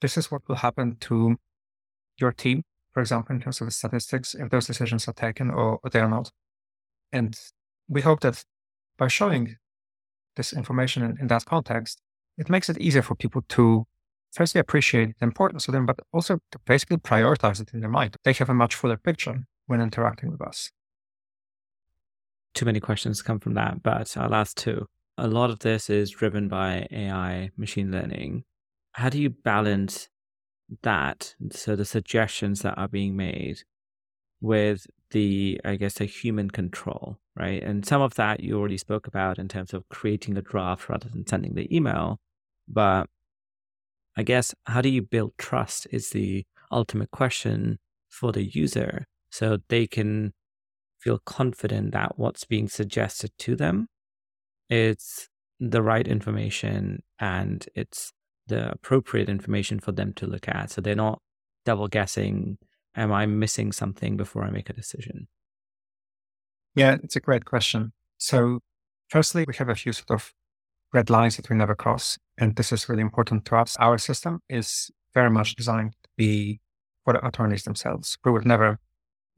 This 0.02 0.18
is 0.18 0.32
what 0.32 0.48
will 0.48 0.56
happen 0.56 0.96
to 1.02 1.36
your 2.18 2.32
team 2.32 2.64
for 2.92 3.02
example, 3.02 3.36
in 3.36 3.42
terms 3.42 3.62
of 3.62 3.68
the 3.68 3.72
statistics, 3.72 4.36
if 4.36 4.50
those 4.50 4.68
decisions 4.68 5.08
are 5.08 5.14
taken 5.14 5.50
or, 5.50 5.80
or 5.84 5.90
they 5.90 6.00
are 6.00 6.10
not. 6.10 6.32
And 7.12 7.38
we 7.88 8.02
hope 8.02 8.22
that 8.22 8.44
by 8.98 9.08
showing 9.08 9.56
this 10.36 10.54
information 10.54 11.04
in, 11.04 11.18
in 11.22 11.28
that 11.28 11.46
context, 11.46 12.02
it 12.38 12.50
makes 12.50 12.70
it 12.70 12.78
easier 12.78 13.02
for 13.02 13.16
people 13.16 13.44
to 13.50 13.86
firstly 14.32 14.60
appreciate 14.60 15.18
the 15.20 15.26
importance 15.26 15.68
of 15.68 15.74
them, 15.74 15.86
but 15.86 16.00
also 16.14 16.40
to 16.52 16.60
basically 16.66 16.98
prioritize 16.98 17.60
it 17.60 17.74
in 17.74 17.82
their 17.82 17.90
mind. 17.90 18.16
They 18.24 18.34
have 18.34 18.50
a 18.50 18.54
much 18.54 18.76
fuller 18.76 18.98
picture 18.98 19.44
when 19.66 19.82
interacting 19.82 20.32
with 20.32 20.42
us. 20.42 20.72
Too 22.54 22.66
many 22.66 22.80
questions 22.80 23.22
come 23.22 23.40
from 23.40 23.54
that, 23.56 23.84
but 23.84 24.16
I'll 24.18 24.36
ask 24.36 24.56
two. 24.56 24.86
A 25.18 25.28
lot 25.28 25.50
of 25.50 25.60
this 25.60 25.90
is 25.90 26.12
driven 26.12 26.48
by 26.48 26.88
AI, 26.92 27.50
machine 27.58 27.92
learning. 27.92 28.44
How 28.94 29.10
do 29.10 29.22
you 29.22 29.30
balance 29.30 30.10
that? 30.82 31.36
So 31.52 31.76
the 31.76 31.86
suggestions 31.86 32.62
that 32.62 32.78
are 32.78 32.88
being 32.88 33.16
made 33.16 33.64
with 34.42 34.88
the, 35.12 35.60
I 35.66 35.76
guess, 35.76 35.96
the 35.96 36.06
human 36.06 36.50
control, 36.50 37.18
right? 37.36 37.62
And 37.64 37.86
some 37.86 38.02
of 38.02 38.16
that 38.16 38.42
you 38.42 38.58
already 38.58 38.78
spoke 38.78 39.08
about 39.08 39.40
in 39.40 39.48
terms 39.48 39.74
of 39.74 39.88
creating 39.90 40.38
a 40.38 40.42
draft 40.42 40.90
rather 40.90 41.10
than 41.10 41.26
sending 41.26 41.56
the 41.56 41.74
email. 41.76 42.20
But 42.68 43.08
I 44.16 44.24
guess 44.24 44.54
how 44.66 44.82
do 44.82 44.90
you 44.90 45.02
build 45.02 45.34
trust 45.38 45.88
is 45.92 46.10
the 46.10 46.46
ultimate 46.72 47.12
question 47.12 47.80
for 48.10 48.32
the 48.32 48.44
user 48.44 49.06
so 49.32 49.58
they 49.70 49.88
can 49.88 50.34
feel 51.00 51.20
confident 51.26 51.92
that 51.94 52.18
what's 52.18 52.44
being 52.44 52.68
suggested 52.68 53.32
to 53.40 53.56
them 53.56 53.88
is 54.70 55.30
the 55.60 55.82
right 55.82 56.08
information 56.08 57.02
and 57.20 57.68
it's 57.76 58.12
the 58.48 58.72
appropriate 58.72 59.30
information 59.30 59.80
for 59.80 59.92
them 59.92 60.14
to 60.14 60.28
look 60.28 60.48
at. 60.48 60.72
So 60.72 60.82
they're 60.82 60.96
not 60.96 61.22
double 61.66 61.88
guessing, 61.88 62.58
am 62.96 63.12
I 63.12 63.26
missing 63.26 63.72
something 63.72 64.18
before 64.18 64.44
I 64.44 64.50
make 64.50 64.70
a 64.70 64.74
decision? 64.74 65.28
Yeah, 66.76 66.98
it's 67.04 67.16
a 67.16 67.20
great 67.20 67.46
question. 67.46 67.94
So, 68.18 68.60
firstly, 69.10 69.46
we 69.48 69.56
have 69.56 69.70
a 69.70 69.76
few 69.76 69.94
sort 69.94 70.12
of 70.12 70.34
red 70.94 71.10
lines 71.10 71.38
that 71.38 71.50
we 71.50 71.56
never 71.56 71.76
cross. 71.76 72.18
And 72.38 72.56
this 72.56 72.72
is 72.72 72.90
really 72.90 73.02
important 73.02 73.46
to 73.46 73.56
us. 73.58 73.78
Our 73.80 73.98
system 73.98 74.42
is 74.50 74.92
very 75.14 75.30
much 75.30 75.56
designed 75.56 75.94
to 76.04 76.10
be 76.18 76.62
for 77.04 77.14
the 77.14 77.26
attorneys 77.26 77.64
themselves. 77.64 78.18
We 78.24 78.32
would 78.32 78.46
never 78.46 78.80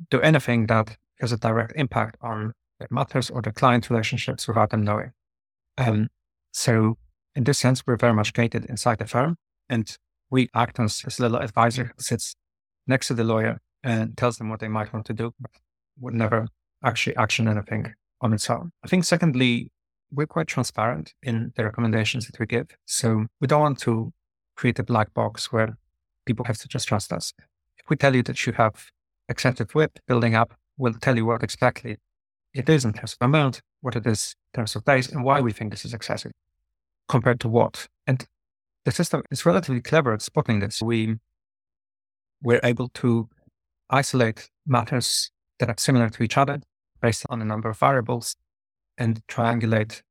do 0.10 0.20
anything 0.22 0.68
that 0.68 0.98
has 1.20 1.32
a 1.32 1.38
direct 1.38 1.74
impact 1.76 2.18
on 2.22 2.54
their 2.80 2.88
matters 2.90 3.30
or 3.30 3.42
the 3.42 3.52
client 3.52 3.90
relationships 3.90 4.48
without 4.48 4.72
them 4.72 4.84
knowing. 4.84 5.12
Um, 5.78 6.10
so 6.52 6.98
in 7.36 7.44
this 7.44 7.60
sense, 7.60 7.86
we're 7.86 7.98
very 7.98 8.14
much 8.14 8.34
gated 8.34 8.66
inside 8.66 9.00
the 9.00 9.08
firm 9.08 9.38
and 9.70 9.96
we 10.30 10.50
act 10.56 10.80
as, 10.80 11.04
a 11.06 11.22
little 11.22 11.38
advisor 11.38 11.86
who 11.96 12.04
sits 12.04 12.36
next 12.88 13.08
to 13.08 13.13
the 13.13 13.24
lawyer 13.24 13.60
and 13.84 14.17
tells 14.17 14.38
them 14.38 14.50
what 14.50 14.60
they 14.60 14.67
might 14.67 14.94
want 14.94 15.06
to 15.08 15.13
do, 15.13 15.34
but 15.39 15.52
would 16.00 16.13
never 16.13 16.48
actually 16.84 17.15
action 17.15 17.48
anything 17.48 17.94
on 18.22 18.34
its 18.34 18.50
own. 18.50 18.72
I 18.84 18.88
think 18.88 19.04
secondly, 19.04 19.72
we're 20.12 20.28
quite 20.28 20.48
transparent 20.48 21.13
in 21.24 21.54
the 21.56 21.63
recommendations 21.63 22.28
that 22.28 22.39
we 22.39 22.46
give. 22.46 22.67
So 22.86 23.28
we 23.39 23.48
don't 23.48 23.62
want 23.62 23.80
to 23.80 24.12
create 24.56 24.80
a 24.80 24.84
black 24.84 25.13
box 25.13 25.52
where 25.52 25.78
people 26.26 26.46
have 26.46 26.58
to 26.60 26.67
just 26.67 26.88
trust 26.88 27.12
us. 27.13 27.34
If 27.78 27.89
we 27.89 27.96
tell 27.96 28.15
you 28.15 28.24
that 28.24 28.46
you 28.46 28.54
have 28.54 28.88
accepted 29.30 29.74
WIP 29.74 30.00
building 30.08 30.36
up, 30.36 30.54
we'll 30.78 30.94
tell 30.94 31.15
you 31.15 31.26
what 31.26 31.44
exactly 31.44 31.98
it 32.54 32.70
is 32.70 32.84
in 32.84 32.94
terms 32.94 33.13
of 33.13 33.26
amount, 33.26 33.62
what 33.80 33.96
it 33.96 34.06
is 34.06 34.36
in 34.54 34.60
terms 34.60 34.76
of 34.76 34.84
days, 34.84 35.12
and 35.12 35.24
why 35.24 35.39
we 35.39 35.52
think 35.52 35.72
this 35.72 35.86
is 35.86 35.94
excessive 35.94 36.34
compared 37.08 37.39
to 37.39 37.48
what. 37.48 37.88
And 38.06 38.26
the 38.86 38.91
system 38.91 39.24
is 39.32 39.46
relatively 39.46 39.82
clever 39.82 40.13
at 40.13 40.22
spotting 40.22 40.60
this. 40.60 40.82
We 40.82 41.15
we're 42.42 42.62
able 42.64 42.90
to 42.90 43.30
isolate 43.90 44.50
matters 44.66 45.32
that 45.60 45.70
are 45.70 45.76
similar 45.78 46.10
to 46.10 46.24
each 46.24 46.38
other 46.38 46.62
based 47.02 47.26
on 47.30 47.42
a 47.42 47.46
number 47.46 47.70
of 47.70 47.78
variables 47.78 48.36
and 48.98 49.22
triangulate 49.28 50.02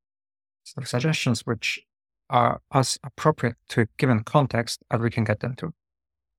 sort 0.65 0.85
of 0.85 0.89
suggestions 0.89 1.47
which 1.47 1.81
are 2.29 2.61
as 2.73 2.99
appropriate 3.03 3.57
to 3.69 3.83
a 3.83 3.87
given 3.99 4.23
context 4.23 4.83
as 4.91 5.01
we 5.01 5.11
can 5.11 5.25
get 5.25 5.41
them 5.41 5.55
to. 5.57 5.73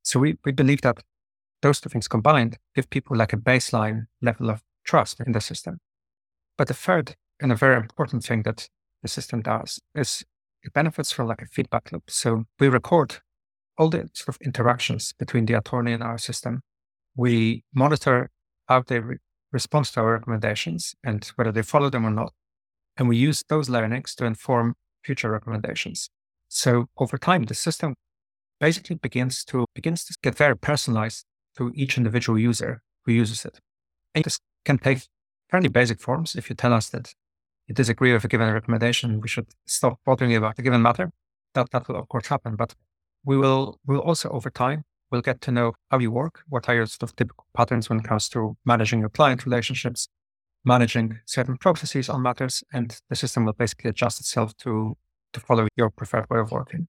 So 0.03 0.19
we, 0.19 0.37
we 0.45 0.51
believe 0.51 0.81
that 0.81 1.03
those 1.61 1.79
two 1.79 1.89
things 1.89 2.07
combined 2.07 2.57
give 2.75 2.89
people 2.89 3.15
like 3.15 3.33
a 3.33 3.37
baseline 3.37 4.07
level 4.21 4.49
of 4.49 4.61
trust 4.83 5.19
in 5.19 5.33
the 5.33 5.41
system. 5.41 5.79
But 6.57 6.67
the 6.67 6.73
third 6.73 7.15
and 7.39 7.51
a 7.51 7.55
very 7.55 7.75
important 7.75 8.23
thing 8.23 8.43
that 8.43 8.67
the 9.01 9.07
system 9.07 9.41
does 9.41 9.79
is 9.95 10.23
it 10.63 10.73
benefits 10.73 11.11
from 11.11 11.27
like 11.27 11.41
a 11.41 11.47
feedback 11.47 11.91
loop. 11.91 12.09
So 12.09 12.45
we 12.59 12.69
record 12.69 13.17
all 13.77 13.89
the 13.89 14.09
sort 14.13 14.29
of 14.29 14.37
interactions 14.41 15.13
between 15.13 15.45
the 15.45 15.53
attorney 15.53 15.93
and 15.93 16.03
our 16.03 16.17
system. 16.17 16.61
We 17.15 17.63
monitor 17.73 18.29
how 18.67 18.83
they 18.85 18.99
re- 18.99 19.17
respond 19.51 19.85
to 19.85 19.99
our 20.01 20.13
recommendations 20.13 20.95
and 21.03 21.25
whether 21.35 21.51
they 21.51 21.61
follow 21.61 21.89
them 21.89 22.05
or 22.05 22.11
not. 22.11 22.33
And 22.97 23.09
we 23.09 23.17
use 23.17 23.43
those 23.49 23.69
learnings 23.69 24.15
to 24.15 24.25
inform 24.25 24.75
future 25.03 25.31
recommendations. 25.31 26.09
So 26.47 26.87
over 26.97 27.17
time, 27.17 27.43
the 27.43 27.55
system 27.55 27.95
basically 28.59 28.95
begins 28.95 29.43
to 29.45 29.65
begins 29.73 30.05
to 30.05 30.13
get 30.21 30.35
very 30.35 30.57
personalized 30.57 31.25
to 31.57 31.71
each 31.75 31.97
individual 31.97 32.37
user 32.37 32.81
who 33.05 33.13
uses 33.13 33.45
it. 33.45 33.59
And 34.13 34.23
this 34.23 34.39
can 34.65 34.77
take 34.77 35.01
fairly 35.49 35.69
basic 35.69 35.99
forms. 35.99 36.35
If 36.35 36.49
you 36.49 36.55
tell 36.55 36.73
us 36.73 36.89
that 36.89 37.13
you 37.67 37.75
disagree 37.75 38.13
with 38.13 38.23
a 38.23 38.27
given 38.27 38.53
recommendation, 38.53 39.21
we 39.21 39.27
should 39.27 39.47
stop 39.65 39.99
bothering 40.05 40.31
you 40.31 40.37
about 40.37 40.59
a 40.59 40.61
given 40.61 40.81
matter. 40.81 41.11
That 41.53 41.71
that 41.71 41.87
will 41.87 41.97
of 41.97 42.07
course 42.09 42.27
happen. 42.27 42.55
But 42.55 42.75
we 43.23 43.37
will 43.37 43.79
will 43.85 43.99
also 43.99 44.29
over 44.29 44.49
time 44.49 44.83
we'll 45.11 45.21
get 45.21 45.41
to 45.41 45.51
know 45.51 45.73
how 45.89 45.99
you 45.99 46.09
work, 46.09 46.43
what 46.47 46.69
are 46.69 46.75
your 46.75 46.85
sort 46.85 47.03
of 47.03 47.15
typical 47.15 47.45
patterns 47.53 47.89
when 47.89 47.99
it 47.99 48.05
comes 48.05 48.29
to 48.29 48.55
managing 48.65 49.01
your 49.01 49.09
client 49.09 49.45
relationships, 49.45 50.07
managing 50.63 51.19
certain 51.25 51.57
processes 51.57 52.09
on 52.09 52.21
matters, 52.21 52.63
and 52.73 52.99
the 53.09 53.15
system 53.15 53.45
will 53.45 53.53
basically 53.53 53.89
adjust 53.89 54.19
itself 54.19 54.55
to 54.57 54.95
to 55.33 55.39
follow 55.39 55.67
your 55.75 55.89
preferred 55.89 56.29
way 56.29 56.39
of 56.39 56.51
working. 56.51 56.87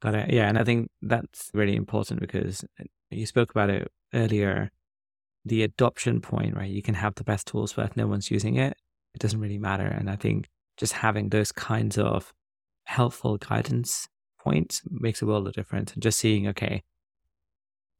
Got 0.00 0.14
it. 0.14 0.32
Yeah, 0.32 0.48
and 0.48 0.58
I 0.58 0.64
think 0.64 0.90
that's 1.02 1.50
really 1.54 1.74
important 1.74 2.20
because 2.20 2.64
you 3.10 3.26
spoke 3.26 3.50
about 3.50 3.70
it 3.70 3.90
earlier. 4.14 4.70
The 5.44 5.62
adoption 5.62 6.20
point, 6.20 6.56
right? 6.56 6.70
You 6.70 6.82
can 6.82 6.94
have 6.94 7.14
the 7.14 7.24
best 7.24 7.46
tools, 7.46 7.72
but 7.72 7.86
if 7.86 7.96
no 7.96 8.06
one's 8.06 8.30
using 8.30 8.56
it, 8.56 8.76
it 9.14 9.20
doesn't 9.20 9.40
really 9.40 9.58
matter. 9.58 9.86
And 9.86 10.10
I 10.10 10.16
think 10.16 10.48
just 10.76 10.92
having 10.92 11.30
those 11.30 11.52
kinds 11.52 11.96
of 11.96 12.32
helpful 12.84 13.38
guidance 13.38 14.08
points 14.48 14.82
makes 14.90 15.22
a 15.22 15.26
world 15.26 15.46
of 15.46 15.54
difference. 15.54 15.92
And 15.92 16.02
just 16.02 16.18
seeing, 16.18 16.46
okay, 16.48 16.82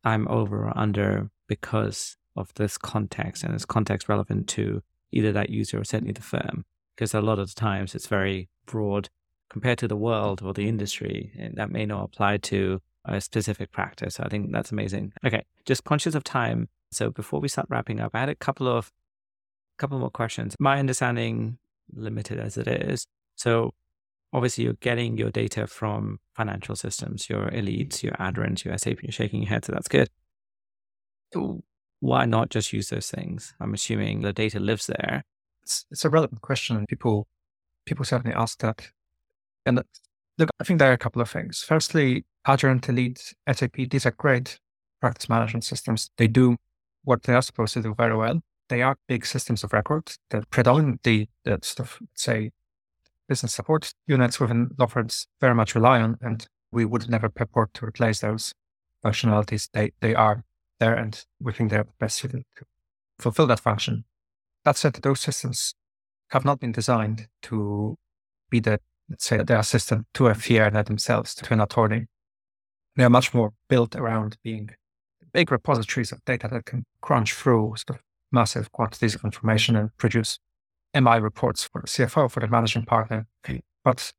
I'm 0.04 0.26
over 0.28 0.66
or 0.66 0.78
under 0.78 1.30
because 1.46 2.16
of 2.36 2.52
this 2.54 2.78
context 2.78 3.42
and 3.42 3.54
it's 3.54 3.64
context 3.64 4.08
relevant 4.08 4.48
to 4.48 4.82
either 5.12 5.32
that 5.32 5.50
user 5.50 5.80
or 5.80 5.84
certainly 5.84 6.12
the 6.12 6.22
firm. 6.22 6.64
Because 6.94 7.14
a 7.14 7.20
lot 7.20 7.38
of 7.38 7.48
the 7.48 7.60
times 7.60 7.94
it's 7.94 8.06
very 8.06 8.48
broad 8.66 9.08
compared 9.50 9.78
to 9.78 9.88
the 9.88 9.96
world 9.96 10.42
or 10.42 10.52
the 10.52 10.68
industry, 10.68 11.32
and 11.38 11.54
that 11.56 11.70
may 11.70 11.86
not 11.86 12.04
apply 12.04 12.36
to 12.36 12.80
a 13.04 13.20
specific 13.20 13.70
practice. 13.70 14.16
So 14.16 14.24
I 14.24 14.28
think 14.28 14.52
that's 14.52 14.72
amazing. 14.72 15.12
Okay, 15.24 15.44
just 15.64 15.84
conscious 15.84 16.14
of 16.14 16.24
time. 16.24 16.68
So 16.90 17.10
before 17.10 17.40
we 17.40 17.48
start 17.48 17.68
wrapping 17.70 18.00
up, 18.00 18.12
I 18.14 18.20
had 18.20 18.28
a 18.28 18.34
couple 18.34 18.68
of 18.68 18.90
couple 19.78 19.98
more 19.98 20.10
questions. 20.10 20.56
My 20.58 20.78
understanding, 20.78 21.58
limited 21.94 22.40
as 22.40 22.58
it 22.58 22.66
is, 22.66 23.06
so 23.36 23.74
obviously 24.32 24.64
you're 24.64 24.74
getting 24.74 25.16
your 25.16 25.30
data 25.30 25.66
from 25.66 26.18
financial 26.36 26.76
systems, 26.76 27.28
your 27.28 27.50
elites, 27.50 28.02
your 28.02 28.12
Aderant, 28.14 28.64
your 28.64 28.76
SAP, 28.78 29.02
you're 29.02 29.12
shaking 29.12 29.42
your 29.42 29.48
head, 29.48 29.64
so 29.64 29.72
that's 29.72 29.88
good 29.88 30.08
So 31.32 31.62
why 32.00 32.24
not 32.26 32.50
just 32.50 32.72
use 32.72 32.88
those 32.90 33.10
things? 33.10 33.54
I'm 33.60 33.74
assuming 33.74 34.20
the 34.22 34.32
data 34.32 34.60
lives 34.60 34.86
there. 34.86 35.24
It's, 35.62 35.86
it's 35.90 36.04
a 36.04 36.10
relevant 36.10 36.42
question. 36.42 36.84
People, 36.88 37.26
people 37.86 38.04
certainly 38.04 38.34
ask 38.36 38.58
that. 38.60 38.90
And 39.66 39.82
look, 40.38 40.50
I 40.60 40.64
think 40.64 40.78
there 40.78 40.90
are 40.90 40.94
a 40.94 40.98
couple 40.98 41.22
of 41.22 41.30
things. 41.30 41.64
Firstly, 41.66 42.24
Aderant, 42.46 42.88
Elite, 42.88 43.34
SAP, 43.50 43.76
these 43.90 44.06
are 44.06 44.12
great 44.12 44.60
practice 45.00 45.28
management 45.28 45.64
systems. 45.64 46.10
They 46.16 46.28
do 46.28 46.56
what 47.04 47.22
they 47.24 47.34
are 47.34 47.42
supposed 47.42 47.74
to 47.74 47.82
do 47.82 47.94
very 47.94 48.16
well. 48.16 48.40
They 48.68 48.82
are 48.82 48.96
big 49.08 49.24
systems 49.26 49.64
of 49.64 49.72
record 49.72 50.12
that 50.30 50.50
predominantly 50.50 51.30
that 51.44 51.64
stuff, 51.64 52.00
say, 52.14 52.50
business 53.28 53.54
support 53.54 53.92
units 54.06 54.40
within 54.40 54.70
law 54.78 54.86
firms 54.86 55.26
very 55.40 55.54
much 55.54 55.74
rely 55.74 56.00
on, 56.00 56.18
and 56.20 56.46
we 56.72 56.84
would 56.84 57.08
never 57.08 57.28
purport 57.28 57.74
to 57.74 57.86
replace 57.86 58.20
those 58.20 58.54
functionalities. 59.04 59.68
They 59.72 59.92
they 60.00 60.14
are 60.14 60.44
there, 60.80 60.94
and 60.94 61.24
we 61.40 61.52
think 61.52 61.70
they're 61.70 61.86
best 61.98 62.18
suited 62.18 62.44
to 62.56 62.64
fulfill 63.18 63.46
that 63.48 63.60
function. 63.60 64.04
That 64.64 64.76
said, 64.76 64.94
those 64.94 65.20
systems 65.20 65.74
have 66.30 66.44
not 66.44 66.60
been 66.60 66.72
designed 66.72 67.28
to 67.42 67.96
be 68.50 68.60
the, 68.60 68.80
let's 69.08 69.24
say, 69.24 69.38
the 69.38 69.58
assistant 69.58 70.06
to 70.14 70.26
a 70.26 70.34
fee 70.34 70.58
themselves, 70.58 71.34
to 71.34 71.52
an 71.52 71.60
attorney. 71.60 72.06
They 72.96 73.04
are 73.04 73.10
much 73.10 73.32
more 73.32 73.52
built 73.68 73.96
around 73.96 74.36
being 74.42 74.70
big 75.32 75.50
repositories 75.52 76.12
of 76.12 76.24
data 76.24 76.48
that 76.50 76.64
can 76.64 76.84
crunch 77.00 77.34
through 77.34 77.74
sort 77.76 77.98
of 77.98 78.02
massive 78.32 78.72
quantities 78.72 79.14
of 79.14 79.24
information 79.24 79.76
and 79.76 79.96
produce 79.96 80.38
MI 80.94 81.18
reports 81.18 81.64
for 81.64 81.80
the 81.82 81.88
CFO, 81.88 82.30
for 82.30 82.40
the 82.40 82.48
managing 82.48 82.84
partner. 82.84 83.26
But 83.84 84.12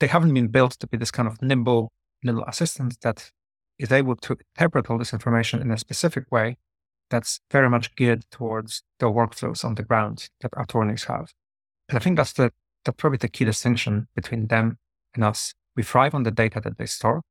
they 0.00 0.06
haven't 0.06 0.34
been 0.34 0.48
built 0.48 0.72
to 0.80 0.86
be 0.86 0.96
this 0.96 1.10
kind 1.10 1.28
of 1.28 1.40
nimble 1.42 1.92
little 2.22 2.44
assistant 2.44 3.00
that 3.02 3.30
is 3.78 3.92
able 3.92 4.16
to 4.16 4.36
interpret 4.56 4.88
all 4.88 4.98
this 4.98 5.12
information 5.12 5.60
in 5.60 5.70
a 5.70 5.78
specific 5.78 6.24
way 6.30 6.56
that's 7.10 7.40
very 7.50 7.68
much 7.68 7.94
geared 7.96 8.24
towards 8.30 8.82
the 8.98 9.06
workflows 9.06 9.64
on 9.64 9.74
the 9.74 9.82
ground 9.82 10.28
that 10.40 10.50
attorneys 10.56 11.04
have. 11.04 11.32
And 11.88 11.98
I 11.98 12.00
think 12.00 12.16
that's 12.16 12.32
the 12.32 12.50
that's 12.84 12.96
probably 12.96 13.18
the 13.18 13.28
key 13.28 13.44
distinction 13.44 14.08
between 14.14 14.48
them 14.48 14.78
and 15.14 15.24
us. 15.24 15.54
We 15.76 15.82
thrive 15.82 16.14
on 16.14 16.22
the 16.22 16.30
data 16.30 16.60
that 16.60 16.78
they 16.78 16.86
store, 16.86 17.22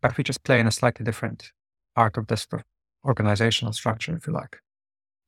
but 0.00 0.16
we 0.16 0.24
just 0.24 0.44
play 0.44 0.60
in 0.60 0.66
a 0.66 0.70
slightly 0.70 1.04
different 1.04 1.52
part 1.94 2.16
of 2.16 2.26
this 2.26 2.46
organizational 3.04 3.72
structure, 3.72 4.16
if 4.16 4.26
you 4.26 4.32
like. 4.32 4.58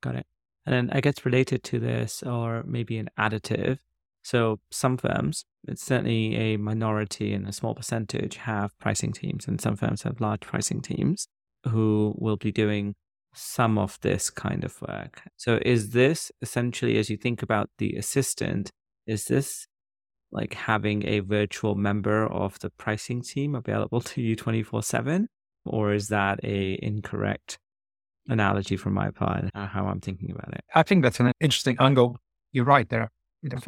Got 0.01 0.15
it. 0.15 0.25
And 0.65 0.73
then 0.73 0.89
I 0.93 1.01
guess 1.01 1.25
related 1.25 1.63
to 1.65 1.79
this, 1.79 2.23
or 2.23 2.63
maybe 2.65 2.97
an 2.97 3.09
additive. 3.17 3.79
So 4.23 4.59
some 4.71 4.97
firms, 4.97 5.45
it's 5.67 5.83
certainly 5.83 6.35
a 6.35 6.57
minority 6.57 7.33
and 7.33 7.47
a 7.47 7.51
small 7.51 7.75
percentage 7.75 8.37
have 8.37 8.77
pricing 8.79 9.11
teams, 9.11 9.47
and 9.47 9.59
some 9.59 9.75
firms 9.75 10.03
have 10.03 10.21
large 10.21 10.41
pricing 10.41 10.81
teams 10.81 11.27
who 11.69 12.15
will 12.17 12.37
be 12.37 12.51
doing 12.51 12.95
some 13.33 13.77
of 13.77 13.99
this 14.01 14.29
kind 14.29 14.63
of 14.63 14.81
work. 14.81 15.23
So 15.37 15.59
is 15.63 15.91
this 15.91 16.31
essentially, 16.41 16.97
as 16.97 17.09
you 17.09 17.17
think 17.17 17.41
about 17.41 17.69
the 17.77 17.95
assistant, 17.95 18.71
is 19.05 19.25
this 19.25 19.67
like 20.31 20.53
having 20.53 21.05
a 21.05 21.19
virtual 21.19 21.75
member 21.75 22.25
of 22.25 22.59
the 22.59 22.69
pricing 22.71 23.21
team 23.21 23.55
available 23.55 24.01
to 24.11 24.21
you 24.21 24.35
24 24.35 24.83
7? 24.83 25.27
Or 25.65 25.93
is 25.93 26.09
that 26.09 26.39
a 26.43 26.77
incorrect 26.81 27.57
analogy 28.27 28.77
from 28.77 28.93
my 28.93 29.11
part, 29.11 29.45
uh, 29.53 29.67
how 29.67 29.87
I'm 29.87 29.99
thinking 29.99 30.31
about 30.31 30.53
it? 30.53 30.63
I 30.73 30.83
think 30.83 31.03
that's 31.03 31.19
an 31.19 31.31
interesting 31.39 31.77
angle. 31.79 32.17
You're 32.51 32.65
right 32.65 32.87
there. 32.87 33.09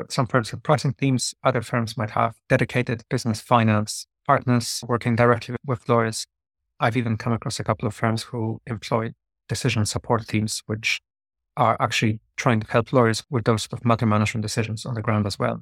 Some 0.09 0.27
firms 0.27 0.51
have 0.51 0.63
pricing 0.63 0.93
teams, 0.93 1.33
other 1.43 1.61
firms 1.61 1.97
might 1.97 2.11
have 2.11 2.35
dedicated 2.47 3.03
business 3.09 3.41
finance 3.41 4.07
partners 4.25 4.83
working 4.87 5.15
directly 5.15 5.55
with 5.65 5.87
lawyers. 5.89 6.25
I've 6.79 6.97
even 6.97 7.17
come 7.17 7.33
across 7.33 7.59
a 7.59 7.63
couple 7.63 7.87
of 7.87 7.93
firms 7.93 8.23
who 8.23 8.61
employ 8.65 9.13
decision 9.47 9.85
support 9.85 10.27
teams, 10.27 10.63
which 10.65 11.01
are 11.57 11.77
actually 11.79 12.19
trying 12.35 12.59
to 12.59 12.71
help 12.71 12.91
lawyers 12.91 13.23
with 13.29 13.45
those 13.45 13.63
sort 13.63 13.79
of 13.79 13.85
matter 13.85 14.05
management 14.05 14.41
decisions 14.41 14.85
on 14.85 14.93
the 14.93 15.01
ground 15.01 15.25
as 15.25 15.39
well. 15.39 15.61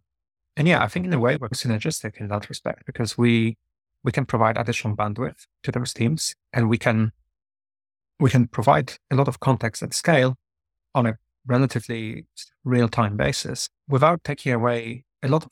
And 0.55 0.67
yeah, 0.67 0.83
I 0.83 0.87
think 0.87 1.05
in 1.05 1.13
a 1.13 1.19
way 1.19 1.37
we're 1.37 1.49
synergistic 1.49 2.17
in 2.17 2.27
that 2.29 2.49
respect 2.49 2.85
because 2.85 3.17
we 3.17 3.57
we 4.03 4.11
can 4.11 4.25
provide 4.25 4.57
additional 4.57 4.95
bandwidth 4.95 5.47
to 5.63 5.71
those 5.71 5.93
teams 5.93 6.35
and 6.51 6.69
we 6.69 6.77
can 6.77 7.11
we 8.23 8.29
can 8.29 8.47
provide 8.47 8.93
a 9.11 9.15
lot 9.15 9.27
of 9.27 9.41
context 9.41 9.83
at 9.83 9.93
scale 9.93 10.37
on 10.95 11.05
a 11.05 11.17
relatively 11.45 12.25
real 12.63 12.87
time 12.87 13.17
basis 13.17 13.67
without 13.89 14.23
taking 14.23 14.53
away 14.53 15.03
a 15.21 15.27
lot 15.27 15.43
of 15.43 15.51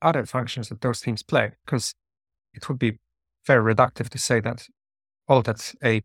other 0.00 0.24
functions 0.24 0.68
that 0.68 0.80
those 0.82 1.00
teams 1.00 1.24
play 1.24 1.50
because 1.66 1.94
it 2.54 2.68
would 2.68 2.78
be 2.78 3.00
very 3.44 3.74
reductive 3.74 4.08
to 4.08 4.18
say 4.18 4.38
that 4.38 4.68
all 5.26 5.42
that 5.42 5.74
a 5.82 6.00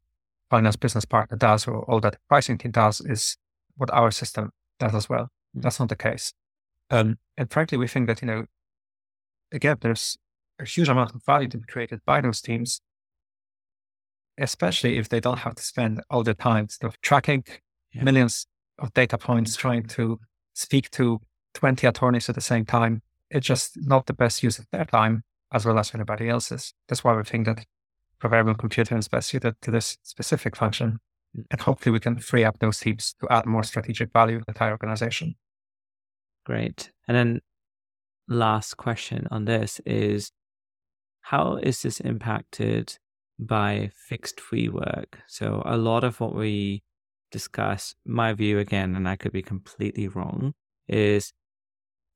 finance 0.49 0.75
business 0.75 1.05
partner 1.05 1.37
does 1.37 1.67
or 1.67 1.83
all 1.83 1.99
that 1.99 2.17
pricing 2.27 2.57
team 2.57 2.71
does 2.71 2.99
is 2.99 3.37
what 3.75 3.93
our 3.93 4.09
system 4.09 4.49
does 4.79 4.95
as 4.95 5.07
well. 5.07 5.29
Mm. 5.55 5.61
That's 5.61 5.79
not 5.79 5.89
the 5.89 5.95
case. 5.95 6.33
Um, 6.89 7.19
and 7.37 7.51
frankly, 7.51 7.77
we 7.77 7.87
think 7.87 8.07
that, 8.07 8.23
you 8.23 8.27
know, 8.27 8.45
again, 9.51 9.77
there's 9.81 10.17
a 10.57 10.65
huge 10.65 10.89
amount 10.89 11.13
of 11.13 11.23
value 11.23 11.49
to 11.49 11.59
be 11.59 11.67
created 11.67 11.99
by 12.07 12.21
those 12.21 12.41
teams, 12.41 12.81
especially 14.37 14.97
if 14.97 15.09
they 15.09 15.19
don't 15.19 15.39
have 15.39 15.55
to 15.55 15.63
spend 15.63 16.01
all 16.09 16.23
the 16.23 16.33
time 16.33 16.69
sort 16.69 16.93
of 16.93 17.01
tracking 17.01 17.43
yeah. 17.93 18.03
millions 18.03 18.47
of 18.79 18.93
data 18.93 19.17
points, 19.17 19.55
trying 19.55 19.83
to 19.83 20.19
speak 20.53 20.89
to 20.91 21.19
20 21.55 21.87
attorneys 21.87 22.29
at 22.29 22.35
the 22.35 22.41
same 22.41 22.65
time. 22.65 23.01
It's 23.29 23.47
just 23.47 23.77
not 23.81 24.05
the 24.05 24.13
best 24.13 24.43
use 24.43 24.59
of 24.59 24.67
their 24.71 24.85
time 24.85 25.23
as 25.51 25.65
well 25.65 25.79
as 25.79 25.93
anybody 25.93 26.29
else's. 26.29 26.73
That's 26.87 27.03
why 27.03 27.15
we 27.15 27.23
think 27.23 27.45
that 27.45 27.65
proverbial 28.19 28.55
computer 28.55 28.97
is 28.97 29.07
best 29.07 29.29
suited 29.29 29.55
to 29.61 29.71
this 29.71 29.97
specific 30.03 30.55
function. 30.55 30.99
And 31.51 31.61
hopefully 31.61 31.93
we 31.93 31.99
can 31.99 32.19
free 32.19 32.43
up 32.43 32.59
those 32.59 32.79
teams 32.79 33.15
to 33.19 33.27
add 33.29 33.45
more 33.45 33.63
strategic 33.63 34.11
value 34.11 34.39
to 34.39 34.45
the 34.45 34.51
entire 34.51 34.71
organization. 34.71 35.35
Great. 36.45 36.91
And 37.07 37.15
then 37.17 37.41
last 38.27 38.77
question 38.77 39.27
on 39.31 39.45
this 39.45 39.79
is 39.85 40.31
how 41.21 41.57
is 41.61 41.81
this 41.81 41.99
impacted 41.99 42.97
by 43.39 43.91
fixed 43.95 44.39
fee 44.39 44.69
work? 44.69 45.19
So 45.27 45.61
a 45.65 45.77
lot 45.77 46.03
of 46.03 46.19
what 46.19 46.35
we 46.35 46.83
discuss, 47.31 47.95
my 48.05 48.33
view 48.33 48.59
again, 48.59 48.95
and 48.95 49.07
I 49.07 49.15
could 49.15 49.31
be 49.31 49.41
completely 49.41 50.07
wrong, 50.07 50.53
is 50.87 51.33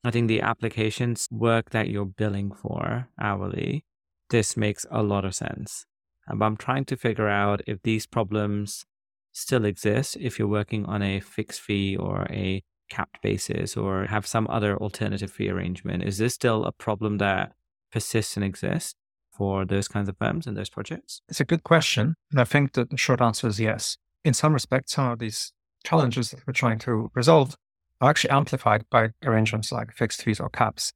I 0.04 0.12
think 0.12 0.28
the 0.28 0.42
applications 0.42 1.28
work 1.32 1.70
that 1.72 1.90
you're 1.90 2.06
billing 2.06 2.52
for 2.52 3.08
hourly, 3.20 3.86
this 4.30 4.58
makes 4.58 4.86
a 4.90 5.04
lot 5.04 5.26
of 5.26 5.36
sense. 5.36 5.86
Um, 6.28 6.40
but 6.40 6.46
I'm 6.46 6.58
trying 6.58 6.86
to 6.86 6.98
figure 6.98 7.28
out 7.28 7.62
if 7.68 7.82
these 7.84 8.08
problems 8.08 8.86
still 9.34 9.66
exist 9.66 10.18
if 10.20 10.38
you're 10.38 10.48
working 10.48 10.86
on 10.86 11.02
a 11.02 11.20
fixed 11.20 11.62
fee 11.62 11.96
or 11.96 12.28
a 12.30 12.64
capped 12.90 13.22
basis 13.22 13.78
or 13.78 14.06
have 14.06 14.28
some 14.28 14.48
other 14.50 14.78
alternative 14.78 15.32
fee 15.32 15.50
arrangement. 15.50 16.04
Is 16.04 16.18
this 16.18 16.34
still 16.34 16.66
a 16.66 16.72
problem 16.72 17.18
that 17.20 17.54
persists 17.92 18.36
and 18.36 18.46
exists 18.46 18.96
for 19.32 19.66
those 19.66 19.88
kinds 19.88 20.10
of 20.10 20.18
firms 20.18 20.46
and 20.48 20.56
those 20.56 20.70
projects? 20.70 21.22
It's 21.30 21.40
a 21.40 21.46
good 21.46 21.64
question. 21.64 22.16
And 22.32 22.40
I 22.40 22.44
think 22.44 22.74
that 22.74 22.90
the 22.90 22.98
short 22.98 23.22
answer 23.22 23.48
is 23.48 23.60
yes. 23.60 23.98
In 24.24 24.34
some 24.34 24.54
respects, 24.54 24.94
some 24.94 25.12
of 25.12 25.20
these 25.20 25.54
challenges 25.84 26.32
that 26.32 26.46
we're 26.46 26.54
trying 26.54 26.80
to 26.80 27.12
resolve 27.16 27.56
are 28.00 28.10
actually 28.10 28.32
amplified 28.32 28.84
by 28.92 29.10
arrangements 29.24 29.72
like 29.72 29.94
fixed 29.94 30.24
fees 30.24 30.40
or 30.40 30.50
caps. 30.50 30.92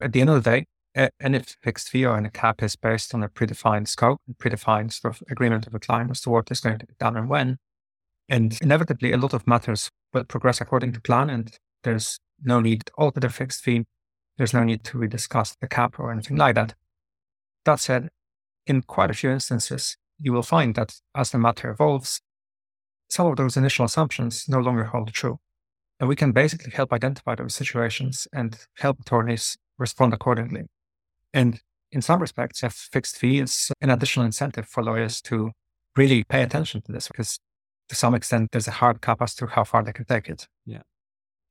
At 0.00 0.12
the 0.12 0.20
end 0.20 0.30
of 0.30 0.42
the 0.42 0.50
day, 0.50 0.66
any 1.20 1.40
fixed 1.62 1.88
fee 1.90 2.04
or 2.04 2.16
any 2.16 2.30
cap 2.30 2.62
is 2.62 2.76
based 2.76 3.14
on 3.14 3.22
a 3.22 3.28
predefined 3.28 3.88
scope, 3.88 4.20
and 4.26 4.36
predefined 4.38 4.92
sort 4.92 5.14
of 5.14 5.22
agreement 5.30 5.66
of 5.66 5.74
a 5.74 5.78
client 5.78 6.10
as 6.10 6.20
to 6.22 6.30
what 6.30 6.50
is 6.50 6.60
going 6.60 6.78
to 6.78 6.86
be 6.86 6.94
done 6.98 7.16
and 7.16 7.28
when. 7.28 7.58
And 8.28 8.58
inevitably, 8.60 9.12
a 9.12 9.18
lot 9.18 9.34
of 9.34 9.46
matters 9.46 9.90
will 10.12 10.24
progress 10.24 10.60
according 10.60 10.92
to 10.92 11.00
plan, 11.00 11.30
and 11.30 11.56
there's 11.84 12.18
no 12.42 12.60
need 12.60 12.86
to 12.86 12.92
alter 12.98 13.20
the 13.20 13.28
fixed 13.28 13.62
fee. 13.62 13.84
There's 14.36 14.52
no 14.52 14.64
need 14.64 14.84
to 14.84 14.98
rediscuss 14.98 15.56
the 15.60 15.68
cap 15.68 15.98
or 15.98 16.10
anything 16.10 16.36
like 16.36 16.54
that. 16.56 16.74
That 17.66 17.80
said, 17.80 18.08
in 18.66 18.82
quite 18.82 19.10
a 19.10 19.14
few 19.14 19.30
instances, 19.30 19.96
you 20.18 20.32
will 20.32 20.42
find 20.42 20.74
that 20.76 20.94
as 21.14 21.30
the 21.30 21.38
matter 21.38 21.70
evolves, 21.70 22.20
some 23.10 23.26
of 23.26 23.36
those 23.36 23.56
initial 23.56 23.84
assumptions 23.84 24.46
no 24.48 24.58
longer 24.58 24.84
hold 24.84 25.12
true. 25.12 25.38
And 25.98 26.08
we 26.08 26.16
can 26.16 26.32
basically 26.32 26.72
help 26.72 26.92
identify 26.92 27.34
those 27.34 27.54
situations 27.54 28.28
and 28.32 28.56
help 28.78 29.00
attorneys 29.00 29.56
respond 29.78 30.14
accordingly. 30.14 30.62
And 31.34 31.60
in 31.90 32.02
some 32.02 32.20
respects, 32.20 32.62
a 32.62 32.70
fixed 32.70 33.18
fee 33.18 33.40
is 33.40 33.70
an 33.80 33.90
additional 33.90 34.26
incentive 34.26 34.68
for 34.68 34.82
lawyers 34.82 35.20
to 35.22 35.50
really 35.96 36.22
pay 36.22 36.42
attention 36.42 36.82
to 36.82 36.92
this 36.92 37.08
because 37.08 37.38
to 37.88 37.96
some 37.96 38.14
extent 38.14 38.50
there's 38.52 38.68
a 38.68 38.72
hard 38.82 39.00
cap 39.00 39.22
as 39.22 39.34
to 39.36 39.46
how 39.46 39.64
far 39.64 39.82
they 39.82 39.92
can 39.92 40.04
take 40.04 40.28
it. 40.28 40.46
Yeah. 40.66 40.82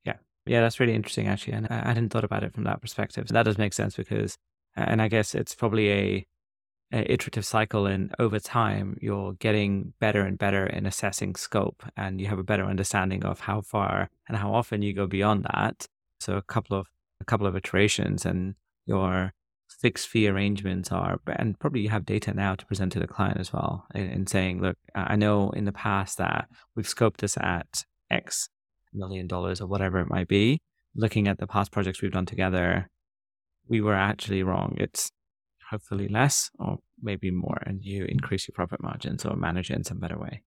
Yeah. 0.06 0.18
Yeah, 0.46 0.62
that's 0.62 0.80
really 0.80 0.96
interesting 0.96 1.28
actually. 1.28 1.54
And 1.54 1.68
I 1.70 1.88
hadn't 1.90 2.10
thought 2.10 2.24
about 2.24 2.44
it 2.44 2.54
from 2.54 2.64
that 2.64 2.82
perspective. 2.82 3.28
That 3.28 3.44
does 3.44 3.58
make 3.58 3.74
sense 3.74 3.96
because 3.96 4.38
and 4.76 5.02
I 5.02 5.08
guess 5.08 5.36
it's 5.36 5.56
probably 5.56 5.92
a, 5.92 6.28
a 6.94 7.12
iterative 7.12 7.46
cycle 7.46 7.86
and 7.86 8.14
over 8.20 8.40
time 8.40 8.98
you're 9.02 9.34
getting 9.34 9.94
better 10.00 10.22
and 10.22 10.38
better 10.38 10.66
in 10.66 10.86
assessing 10.86 11.36
scope 11.36 11.84
and 11.98 12.20
you 12.20 12.28
have 12.28 12.40
a 12.40 12.44
better 12.44 12.66
understanding 12.66 13.24
of 13.26 13.42
how 13.42 13.62
far 13.62 14.10
and 14.28 14.38
how 14.38 14.54
often 14.54 14.82
you 14.82 14.94
go 14.94 15.08
beyond 15.08 15.46
that. 15.54 15.88
So 16.20 16.38
a 16.38 16.42
couple 16.42 16.78
of 16.78 16.88
a 17.22 17.26
couple 17.26 17.48
of 17.48 17.56
iterations 17.56 18.26
and 18.26 18.56
your 18.86 19.34
fixed 19.70 20.08
fee 20.08 20.28
arrangements 20.28 20.92
are, 20.92 21.20
and 21.28 21.60
probably 21.60 21.82
you 21.82 21.90
have 21.90 22.06
data 22.06 22.34
now 22.34 22.56
to 22.56 22.66
present 22.66 22.92
to 22.94 23.00
the 23.00 23.08
client 23.08 23.40
as 23.40 23.52
well, 23.52 23.86
in, 23.94 24.28
saying, 24.28 24.62
look, 24.62 24.78
I 24.94 25.16
know 25.16 25.50
in 25.52 25.66
the 25.66 25.72
past 25.72 26.18
that 26.18 26.48
we've 26.76 26.88
scoped 26.88 27.18
this 27.18 27.38
at 27.38 27.86
X 28.10 28.50
million 28.94 29.28
dollars 29.28 29.62
or 29.62 29.68
whatever 29.68 30.00
it 30.00 30.10
might 30.10 30.28
be. 30.28 30.60
Looking 30.96 31.28
at 31.28 31.40
the 31.40 31.48
past 31.48 31.72
projects 31.72 32.02
we've 32.02 32.12
done 32.12 32.26
together, 32.26 32.90
we 33.68 33.82
were 33.82 33.96
actually 33.96 34.44
wrong. 34.44 34.76
It's 34.78 35.12
hopefully 35.70 36.08
less 36.08 36.52
or 36.60 36.80
maybe 37.02 37.32
more, 37.32 37.62
and 37.66 37.84
you 37.84 38.06
increase 38.06 38.48
your 38.48 38.54
profit 38.54 38.82
margins 38.82 39.26
or 39.26 39.36
manage 39.36 39.72
it 39.72 39.76
in 39.76 39.84
some 39.84 40.00
better 40.00 40.18
way. 40.18 40.44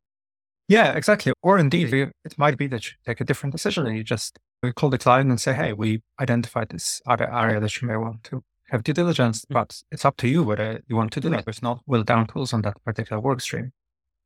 Yeah, 0.68 0.92
exactly. 0.92 1.33
Or 1.42 1.59
indeed, 1.59 1.92
it 1.92 2.38
might 2.38 2.59
be 2.59 2.66
that 2.68 2.87
you 2.87 2.92
take 3.07 3.20
a 3.20 3.24
different 3.24 3.52
decision 3.52 3.87
and 3.87 3.96
you 3.96 4.04
just 4.04 4.38
call 4.76 4.90
the 4.90 4.98
client 4.98 5.31
and 5.31 5.40
say, 5.40 5.54
hey, 5.54 5.72
we 5.72 6.02
identified 6.20 6.68
this 6.68 7.00
other 7.07 7.33
area 7.33 7.59
that 7.59 7.81
you 7.81 7.88
may 7.88 7.96
want 7.96 8.22
to 8.24 8.44
have 8.68 8.85
due 8.85 8.92
diligence, 8.92 9.46
mm. 9.46 9.54
but 9.54 9.81
it's 9.90 10.04
up 10.04 10.18
to 10.18 10.28
you 10.28 10.42
whether 10.42 10.83
you 10.87 10.94
want 10.94 11.11
to 11.12 11.20
do 11.20 11.31
that. 11.31 11.46
There's 11.46 11.62
not 11.62 11.81
will 11.87 12.04
down 12.04 12.26
tools 12.26 12.52
on 12.52 12.62
that 12.62 12.83
particular 12.85 13.20
work 13.20 13.40
stream. 13.40 13.72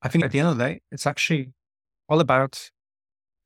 I 0.02 0.09
think 0.09 0.24
at 0.24 0.33
the 0.33 0.40
end 0.40 0.48
of 0.48 0.59
the 0.59 0.64
day, 0.64 0.81
it's 0.90 1.07
actually 1.07 1.52
all 2.09 2.18
about 2.18 2.70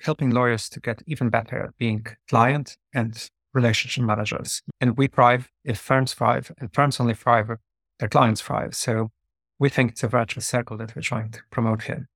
helping 0.00 0.30
lawyers 0.30 0.70
to 0.70 0.80
get 0.80 1.02
even 1.06 1.28
better 1.28 1.64
at 1.64 1.76
being 1.76 2.06
client 2.28 2.78
and 2.94 3.30
relationship 3.56 4.04
managers. 4.04 4.62
And 4.80 4.96
we 4.96 5.08
thrive 5.08 5.50
if 5.64 5.78
firms 5.78 6.14
thrive, 6.14 6.52
and 6.58 6.72
firms 6.72 7.00
only 7.00 7.14
thrive 7.14 7.50
if 7.50 7.58
their 7.98 8.08
clients 8.08 8.42
thrive. 8.42 8.76
So 8.76 9.10
we 9.58 9.68
think 9.68 9.92
it's 9.92 10.04
a 10.04 10.08
virtuous 10.08 10.46
circle 10.46 10.76
that 10.76 10.94
we're 10.94 11.02
trying 11.02 11.30
to 11.32 11.40
promote 11.50 11.82
here. 11.84 12.08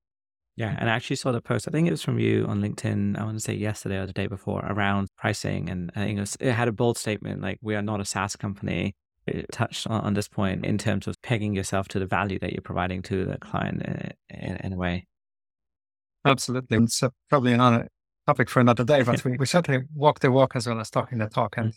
Yeah, 0.56 0.76
and 0.78 0.90
I 0.90 0.94
actually 0.94 1.16
saw 1.16 1.32
the 1.32 1.40
post. 1.40 1.66
I 1.66 1.70
think 1.70 1.88
it 1.88 1.92
was 1.92 2.02
from 2.02 2.18
you 2.18 2.44
on 2.46 2.60
LinkedIn. 2.60 3.18
I 3.18 3.24
want 3.24 3.38
to 3.38 3.40
say 3.40 3.54
yesterday 3.54 3.96
or 3.96 4.06
the 4.06 4.12
day 4.12 4.26
before 4.26 4.62
around 4.66 5.08
pricing, 5.16 5.70
and 5.70 5.90
I 5.96 6.00
think 6.04 6.18
it, 6.18 6.20
was, 6.20 6.36
it 6.38 6.52
had 6.52 6.68
a 6.68 6.72
bold 6.72 6.98
statement 6.98 7.40
like, 7.40 7.58
"We 7.62 7.74
are 7.76 7.82
not 7.82 8.00
a 8.00 8.04
SaaS 8.04 8.36
company." 8.36 8.94
It 9.26 9.46
touched 9.52 9.86
on, 9.86 10.00
on, 10.02 10.14
this 10.14 10.28
point 10.28 10.66
in 10.66 10.76
terms 10.76 11.06
of 11.06 11.14
pegging 11.22 11.54
yourself 11.54 11.88
to 11.88 11.98
the 11.98 12.06
value 12.06 12.38
that 12.40 12.52
you're 12.52 12.62
providing 12.62 13.00
to 13.02 13.24
the 13.24 13.38
client 13.38 13.82
in, 13.82 14.12
in, 14.28 14.56
in 14.56 14.72
a 14.72 14.76
way. 14.76 15.06
Absolutely. 16.26 16.78
It's 16.78 17.02
uh, 17.02 17.10
probably 17.28 17.52
another 17.52 17.88
topic 18.26 18.48
for 18.48 18.60
another 18.60 18.84
day, 18.84 19.02
but 19.02 19.24
we, 19.24 19.36
we 19.36 19.46
certainly 19.46 19.84
walk 19.94 20.20
the 20.20 20.30
walk 20.30 20.56
as 20.56 20.66
well 20.66 20.80
as 20.80 20.90
talking 20.90 21.18
the 21.18 21.28
talk. 21.28 21.56
Mm. 21.56 21.62
And 21.62 21.74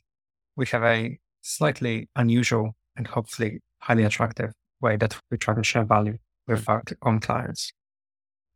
we 0.56 0.66
have 0.68 0.84
a 0.84 1.20
slightly 1.42 2.10
unusual 2.16 2.76
and 2.96 3.08
hopefully 3.08 3.60
highly 3.80 4.04
attractive 4.04 4.54
way 4.82 4.98
that 4.98 5.18
we 5.32 5.38
try 5.38 5.54
to 5.54 5.64
share 5.64 5.84
value 5.84 6.18
with 6.48 6.66
mm. 6.66 6.70
our 6.70 6.84
own 7.04 7.20
clients. 7.20 7.72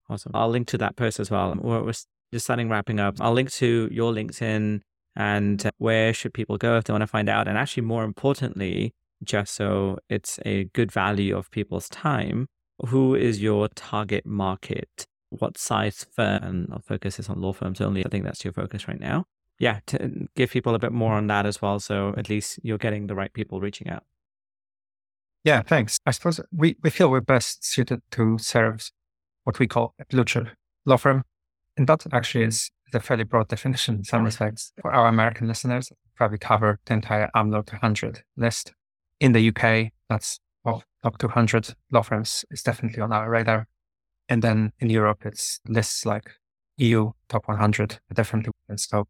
Awesome. 0.10 0.32
I'll 0.36 0.50
link 0.50 0.68
to 0.70 0.78
that 0.78 0.96
post 0.96 1.20
as 1.20 1.30
well. 1.30 1.54
We're, 1.60 1.84
we're 1.84 1.94
just 2.32 2.46
starting 2.46 2.70
wrapping 2.70 3.00
up. 3.00 3.16
I'll 3.20 3.34
link 3.34 3.52
to 3.54 3.90
your 3.92 4.14
LinkedIn 4.14 4.82
and 5.16 5.70
where 5.78 6.14
should 6.14 6.34
people 6.34 6.58
go 6.58 6.78
if 6.78 6.84
they 6.84 6.94
want 6.94 7.02
to 7.02 7.08
find 7.08 7.28
out. 7.28 7.48
And 7.48 7.58
actually, 7.58 7.84
more 7.84 8.04
importantly, 8.04 8.94
just 9.24 9.56
so 9.56 9.98
it's 10.10 10.40
a 10.46 10.66
good 10.66 10.92
value 10.92 11.36
of 11.36 11.50
people's 11.50 11.90
time, 11.90 12.48
who 12.86 13.16
is 13.16 13.42
your 13.42 13.68
target 13.70 14.26
market? 14.26 15.08
What 15.30 15.58
size 15.58 16.06
firm? 16.16 16.68
I'll 16.72 16.80
focus 16.80 17.18
this 17.18 17.30
on 17.30 17.42
law 17.42 17.54
firms 17.54 17.82
only. 17.82 18.06
I 18.06 18.10
think 18.10 18.24
that's 18.24 18.44
your 18.44 18.54
focus 18.54 18.88
right 18.88 19.00
now. 19.00 19.26
Yeah, 19.60 19.80
to 19.88 20.04
uh, 20.04 20.08
give 20.36 20.52
people 20.52 20.76
a 20.76 20.80
bit 20.80 20.92
more 20.92 21.14
on 21.14 21.28
that 21.28 21.46
as 21.46 21.62
well. 21.62 21.80
So 21.80 22.14
at 22.18 22.30
least 22.30 22.60
you're 22.64 22.78
getting 22.78 23.08
the 23.08 23.16
right 23.16 23.34
people 23.34 23.60
reaching 23.60 23.90
out. 23.90 24.04
Yeah, 25.44 25.62
thanks. 25.62 25.98
I 26.06 26.12
suppose 26.12 26.40
we, 26.52 26.78
we 26.84 26.90
feel 26.90 27.10
we're 27.10 27.22
best 27.22 27.66
suited 27.66 28.02
to 28.12 28.38
serve 28.38 28.92
what 29.44 29.60
we 29.60 29.68
call 29.68 29.94
a 30.00 30.06
blue 30.06 30.26
chip 30.26 30.50
law 30.86 30.98
firm. 30.98 31.24
And 31.78 31.88
that 31.88 32.06
actually 32.12 32.44
is 32.46 32.70
a 32.94 33.00
fairly 33.00 33.24
broad 33.24 33.48
definition 33.48 33.96
in 33.96 34.04
some 34.04 34.24
respects. 34.24 34.74
For 34.82 34.92
our 34.92 35.08
American 35.08 35.48
listeners, 35.48 35.92
probably 36.16 36.38
cover 36.38 36.80
the 36.86 36.94
entire 36.94 37.30
Am 37.36 37.52
Law 37.52 37.62
200 37.62 38.24
list. 38.36 38.74
In 39.20 39.32
the 39.32 39.50
UK, 39.50 39.92
that's 40.10 40.40
well, 40.64 40.84
top 41.02 41.18
200 41.18 41.74
law 41.92 42.02
firms 42.02 42.44
is 42.52 42.62
definitely 42.62 43.02
on 43.02 43.14
our 43.14 43.30
radar. 43.30 43.68
And 44.30 44.42
then 44.42 44.74
in 44.80 44.90
Europe, 44.90 45.26
it's 45.26 45.60
lists 45.68 46.06
like 46.06 46.32
EU 46.78 47.12
top 47.30 47.48
100, 47.48 48.00
definitely 48.14 48.52
in 48.70 48.76
mm-hmm. 48.76 48.78
scope. 48.78 49.10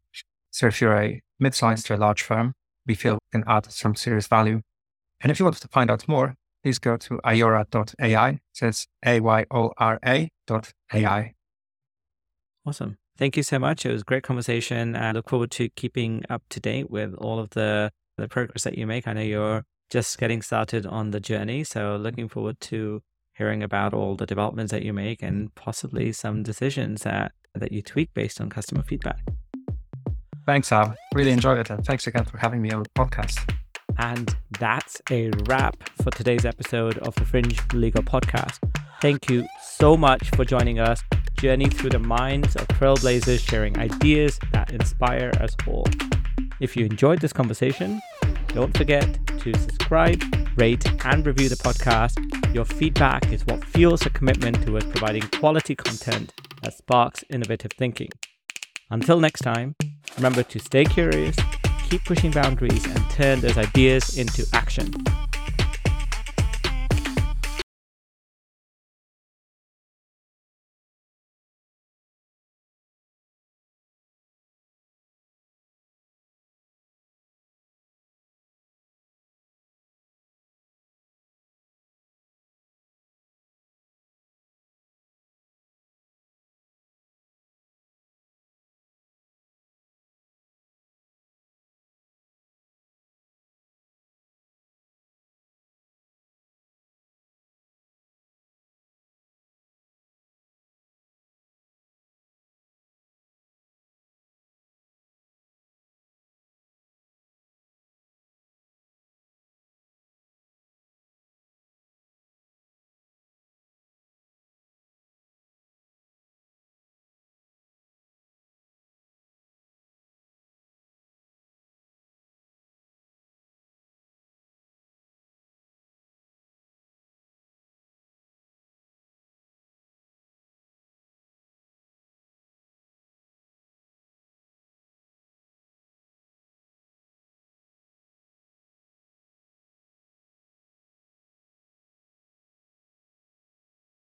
So 0.50 0.66
if 0.66 0.80
you're 0.80 0.96
a 0.96 1.20
mid-sized 1.38 1.86
to 1.86 1.96
a 1.96 1.98
large 1.98 2.22
firm, 2.22 2.54
we 2.86 2.94
feel 2.94 3.14
we 3.14 3.40
can 3.40 3.48
add 3.48 3.70
some 3.70 3.94
serious 3.94 4.26
value 4.26 4.62
and 5.20 5.32
if 5.32 5.38
you 5.38 5.44
want 5.44 5.56
to 5.56 5.68
find 5.68 5.90
out 5.90 6.06
more, 6.06 6.34
please 6.62 6.78
go 6.78 6.96
to 6.96 7.20
ayora.ai. 7.24 8.38
So 8.52 8.68
it's 8.68 8.86
A-Y-O-R-A 9.04 10.28
dot 10.46 10.72
A-I. 10.92 11.34
Awesome. 12.66 12.98
Thank 13.16 13.36
you 13.36 13.42
so 13.42 13.58
much. 13.58 13.84
It 13.84 13.92
was 13.92 14.02
a 14.02 14.04
great 14.04 14.22
conversation. 14.22 14.94
I 14.94 15.12
look 15.12 15.28
forward 15.28 15.50
to 15.52 15.68
keeping 15.70 16.24
up 16.30 16.42
to 16.50 16.60
date 16.60 16.90
with 16.90 17.14
all 17.14 17.40
of 17.40 17.50
the, 17.50 17.90
the 18.16 18.28
progress 18.28 18.62
that 18.62 18.78
you 18.78 18.86
make. 18.86 19.08
I 19.08 19.12
know 19.12 19.22
you're 19.22 19.64
just 19.90 20.18
getting 20.18 20.42
started 20.42 20.86
on 20.86 21.10
the 21.10 21.18
journey. 21.18 21.64
So 21.64 21.96
looking 21.96 22.28
forward 22.28 22.60
to 22.60 23.02
hearing 23.38 23.62
about 23.62 23.94
all 23.94 24.16
the 24.16 24.26
developments 24.26 24.72
that 24.72 24.82
you 24.82 24.92
make 24.92 25.22
and 25.22 25.54
possibly 25.54 26.12
some 26.12 26.42
decisions 26.42 27.02
that, 27.02 27.30
that 27.54 27.70
you 27.70 27.80
tweak 27.80 28.12
based 28.12 28.40
on 28.40 28.50
customer 28.50 28.82
feedback. 28.82 29.20
Thanks, 30.44 30.72
Ab. 30.72 30.96
Really 31.14 31.30
enjoyed 31.30 31.58
it. 31.58 31.70
And 31.70 31.84
thanks 31.84 32.06
again 32.06 32.24
for 32.24 32.38
having 32.38 32.60
me 32.60 32.72
on 32.72 32.82
the 32.82 32.88
podcast. 32.90 33.38
And 33.96 34.34
that's 34.58 35.00
a 35.10 35.30
wrap 35.46 35.76
for 36.02 36.10
today's 36.10 36.44
episode 36.44 36.98
of 36.98 37.14
the 37.14 37.24
Fringe 37.24 37.58
Legal 37.72 38.02
Podcast. 38.02 38.58
Thank 39.00 39.30
you 39.30 39.46
so 39.62 39.96
much 39.96 40.30
for 40.30 40.44
joining 40.44 40.80
us, 40.80 41.02
journey 41.38 41.68
through 41.68 41.90
the 41.90 41.98
minds 41.98 42.56
of 42.56 42.66
trailblazers 42.68 43.48
sharing 43.48 43.78
ideas 43.78 44.38
that 44.52 44.72
inspire 44.72 45.30
us 45.40 45.54
all. 45.66 45.86
If 46.60 46.76
you 46.76 46.86
enjoyed 46.86 47.20
this 47.20 47.32
conversation, 47.32 48.00
don't 48.48 48.76
forget 48.76 49.06
to 49.38 49.54
subscribe, 49.54 50.22
rate, 50.56 50.84
and 51.04 51.24
review 51.24 51.48
the 51.48 51.56
podcast. 51.56 52.37
Your 52.52 52.64
feedback 52.64 53.32
is 53.32 53.44
what 53.46 53.64
fuels 53.64 54.06
a 54.06 54.10
commitment 54.10 54.62
towards 54.64 54.86
providing 54.86 55.22
quality 55.38 55.76
content 55.76 56.32
that 56.62 56.74
sparks 56.74 57.24
innovative 57.30 57.72
thinking. 57.78 58.08
Until 58.90 59.20
next 59.20 59.40
time, 59.40 59.76
remember 60.16 60.42
to 60.42 60.58
stay 60.58 60.84
curious 60.84 61.36
keep 61.88 62.04
pushing 62.04 62.30
boundaries 62.30 62.84
and 62.84 63.10
turn 63.10 63.40
those 63.40 63.56
ideas 63.56 64.18
into 64.18 64.46
action. 64.52 64.92